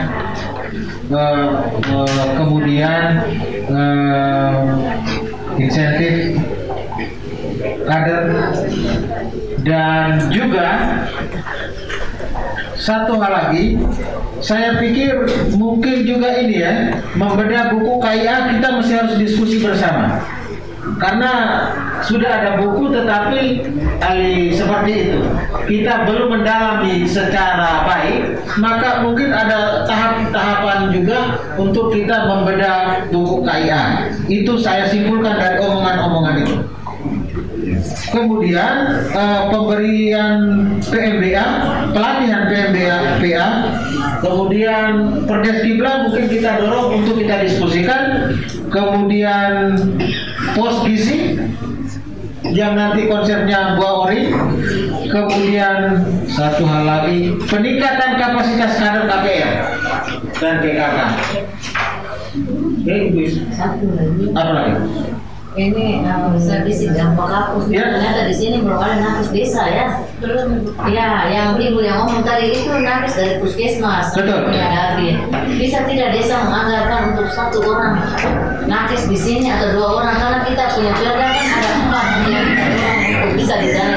[1.12, 3.04] uh, uh, kemudian
[3.68, 4.56] uh,
[5.60, 6.40] insentif
[7.84, 8.24] kader
[9.68, 10.70] dan juga
[12.78, 13.76] satu hal lagi,
[14.40, 15.26] saya pikir
[15.58, 16.74] mungkin juga ini ya,
[17.18, 20.22] membedah buku KIA kita mesti harus diskusi bersama.
[20.98, 21.32] Karena
[22.00, 23.42] sudah ada buku tetapi
[24.00, 25.20] ali seperti itu.
[25.68, 34.10] Kita belum mendalami secara baik maka mungkin ada tahap-tahapan juga untuk kita membedah buku KIA
[34.32, 36.56] itu saya simpulkan dari omongan-omongan itu
[38.12, 38.76] kemudian
[39.12, 40.40] uh, pemberian
[40.84, 41.48] PMBA,
[41.92, 43.50] pelatihan PMBA, PA,
[44.24, 44.92] kemudian
[45.28, 48.34] perdes kiblat mungkin kita dorong untuk kita diskusikan,
[48.72, 49.76] kemudian
[50.56, 51.36] pos gizi,
[52.56, 54.32] yang nanti konsepnya buah ori.
[55.08, 59.52] Kemudian satu hal lagi peningkatan kapasitas kader KPR
[60.36, 60.98] dan PKK.
[62.38, 62.96] Oke.
[63.56, 64.24] Satu lagi.
[64.36, 64.74] Apa lagi?
[65.58, 67.66] Ini uh, servis dampak hapus.
[67.74, 67.90] Ya.
[67.90, 69.86] Ternyata di sini belum ada nakes desa ya.
[70.86, 74.14] Ya, yang ibu yang ngomong tadi itu nakes dari puskesmas.
[74.14, 74.54] Betul.
[74.54, 74.94] Ya.
[75.50, 77.98] Bisa tidak desa menganggarkan untuk satu orang
[78.70, 82.46] nakes di sini atau dua orang karena kita punya perda kan ada empat yang
[83.34, 83.97] bisa didanai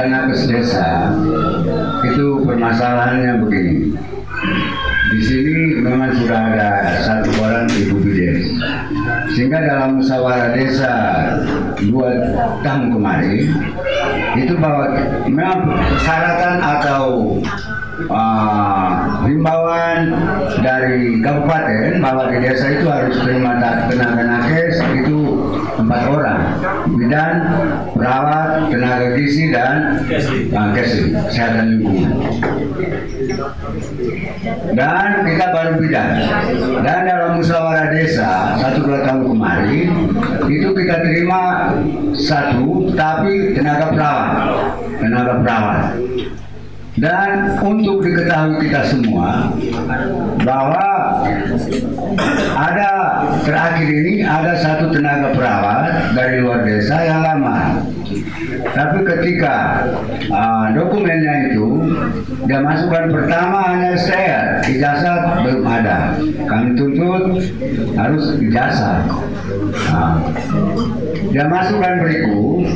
[0.00, 1.12] Tentang nakes desa,
[2.08, 3.92] itu permasalahannya begini.
[5.12, 8.48] Di sini memang sudah ada satu orang Ibu Bides.
[9.36, 10.94] Sehingga dalam musyawarah desa
[11.84, 12.16] dua
[12.64, 13.44] tahun kemarin,
[14.40, 17.36] itu bahwa memang persyaratan atau
[18.08, 20.16] uh, himbauan
[20.64, 23.60] dari kabupaten bahwa di desa itu harus terima
[23.92, 25.19] tenaga nakes itu
[25.90, 26.40] empat orang.
[26.94, 27.34] Bidan
[27.98, 30.46] perawat tenaga gizi dan kesih
[31.26, 32.14] kesehatan lingkungan
[34.78, 36.08] dan kita baru bidan.
[36.86, 39.88] Dan dalam musyawarah desa satu dua tahun kemarin
[40.46, 41.74] itu kita terima
[42.14, 44.30] satu tapi tenaga perawat.
[45.02, 45.82] Tenaga perawat
[47.00, 49.48] dan untuk diketahui kita semua
[50.44, 50.88] bahwa
[52.52, 52.90] ada
[53.40, 57.80] terakhir ini ada satu tenaga perawat dari luar desa yang lama.
[58.70, 59.86] Tapi ketika
[60.30, 61.68] uh, dokumennya itu
[62.46, 66.18] dia masukkan pertama hanya STR, ijazah belum ada.
[66.46, 67.38] Kami tuntut
[67.94, 69.06] harus ijazah.
[69.90, 70.18] Nah,
[71.30, 72.66] dia masukkan berikut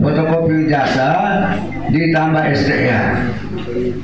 [0.00, 1.56] fotokopi ijazah
[1.92, 3.06] ditambah STR.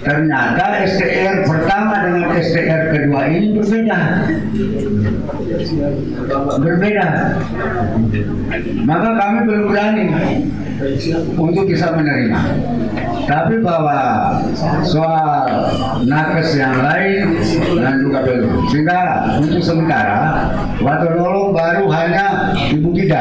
[0.00, 3.98] Ternyata STR pertama dengan STR kedua ini berbeda.
[6.62, 7.06] Berbeda.
[8.88, 10.04] Maka kami belum berani
[11.35, 12.41] untuk bisa menerima.
[13.29, 14.33] Tapi bahwa
[14.89, 15.68] soal
[16.09, 17.37] nakes yang lain
[17.76, 18.64] dan juga belum.
[18.72, 19.01] Sehingga
[19.37, 20.49] untuk sementara
[20.81, 23.20] waktu Lolo baru hanya Ibu Gida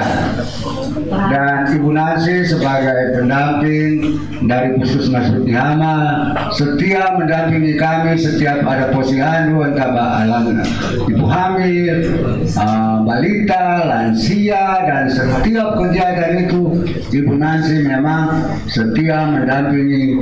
[1.12, 4.16] dan Ibu Nancy sebagai pendamping
[4.48, 5.96] dari Puskesmas Hama
[6.56, 10.62] setia mendampingi kami setiap ada posyandu entah alam
[11.10, 11.98] ibu hamil,
[12.56, 16.62] uh, balita, lansia dan setiap kegiatan itu
[17.08, 20.20] Ibu Nancy memang setia mendampingi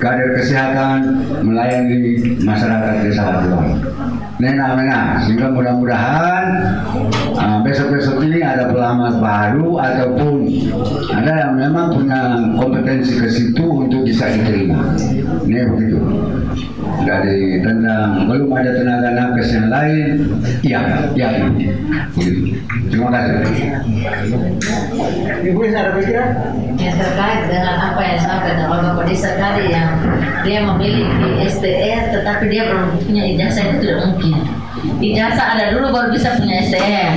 [0.00, 3.84] kader kesehatan melayani masyarakat desa Batuang.
[4.40, 6.44] Nena-nena, sehingga mudah-mudahan
[7.36, 10.48] uh, besok-besok ini ada pelamar baru ataupun
[11.12, 12.20] ada yang memang punya
[12.56, 14.96] kompetensi ke situ untuk bisa diterima.
[15.44, 16.00] Ini begitu.
[17.00, 20.08] Dari tentang belum ada tenaga nakes yang lain,
[20.62, 20.80] iya,
[21.16, 21.74] iya, begitu.
[22.90, 23.34] Terima kasih.
[25.46, 26.28] Ibu ada pikiran?
[26.80, 30.00] yang terkait dengan apa yang disampaikan oleh Bapak Desa tadi yang
[30.42, 34.36] dia memiliki STR tetapi dia belum punya ijazah itu tidak mungkin.
[35.00, 37.12] Ijazah ada dulu baru bisa punya STR.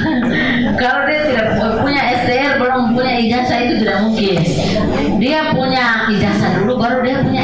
[0.80, 1.46] Kalau dia tidak
[1.84, 4.36] punya STR belum punya ijazah itu tidak mungkin.
[5.20, 7.35] Dia punya ijazah dulu baru dia punya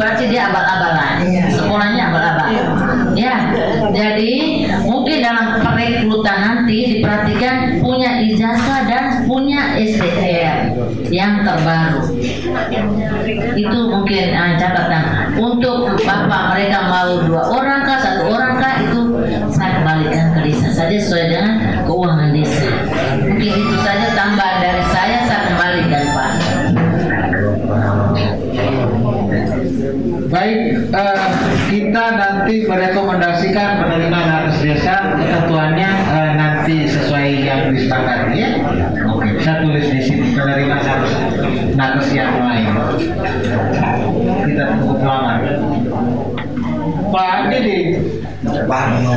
[0.00, 1.28] berarti dia abal-abalan.
[1.52, 2.48] Sekolahnya abal-abal.
[3.12, 3.52] Ya,
[3.92, 4.32] jadi
[4.88, 10.72] mungkin dalam perekrutan nanti diperhatikan punya ijazah dan punya STR
[11.12, 12.00] yang terbaru.
[13.52, 15.36] Itu mungkin uh, catatan.
[15.36, 19.00] Untuk bapak mereka mau dua orang kah, satu orang kah itu
[19.52, 21.49] saya kembalikan ke desa saja sesuai dengan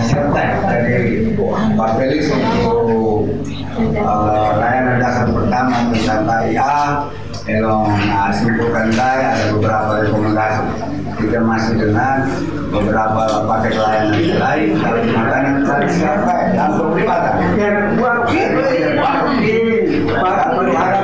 [0.01, 1.29] siapkan dari
[1.77, 3.29] Pak Felix untuk
[4.01, 6.77] uh, layanan dasar pertama wisata IA
[7.43, 10.63] Elong nah, simpulkan saya ada beberapa rekomendasi
[11.19, 12.23] kita masih dengan
[12.71, 18.65] beberapa paket layanan yang lain kalau makanan tadi siapa dan perlibatan yang buat kita
[20.17, 21.03] para berharap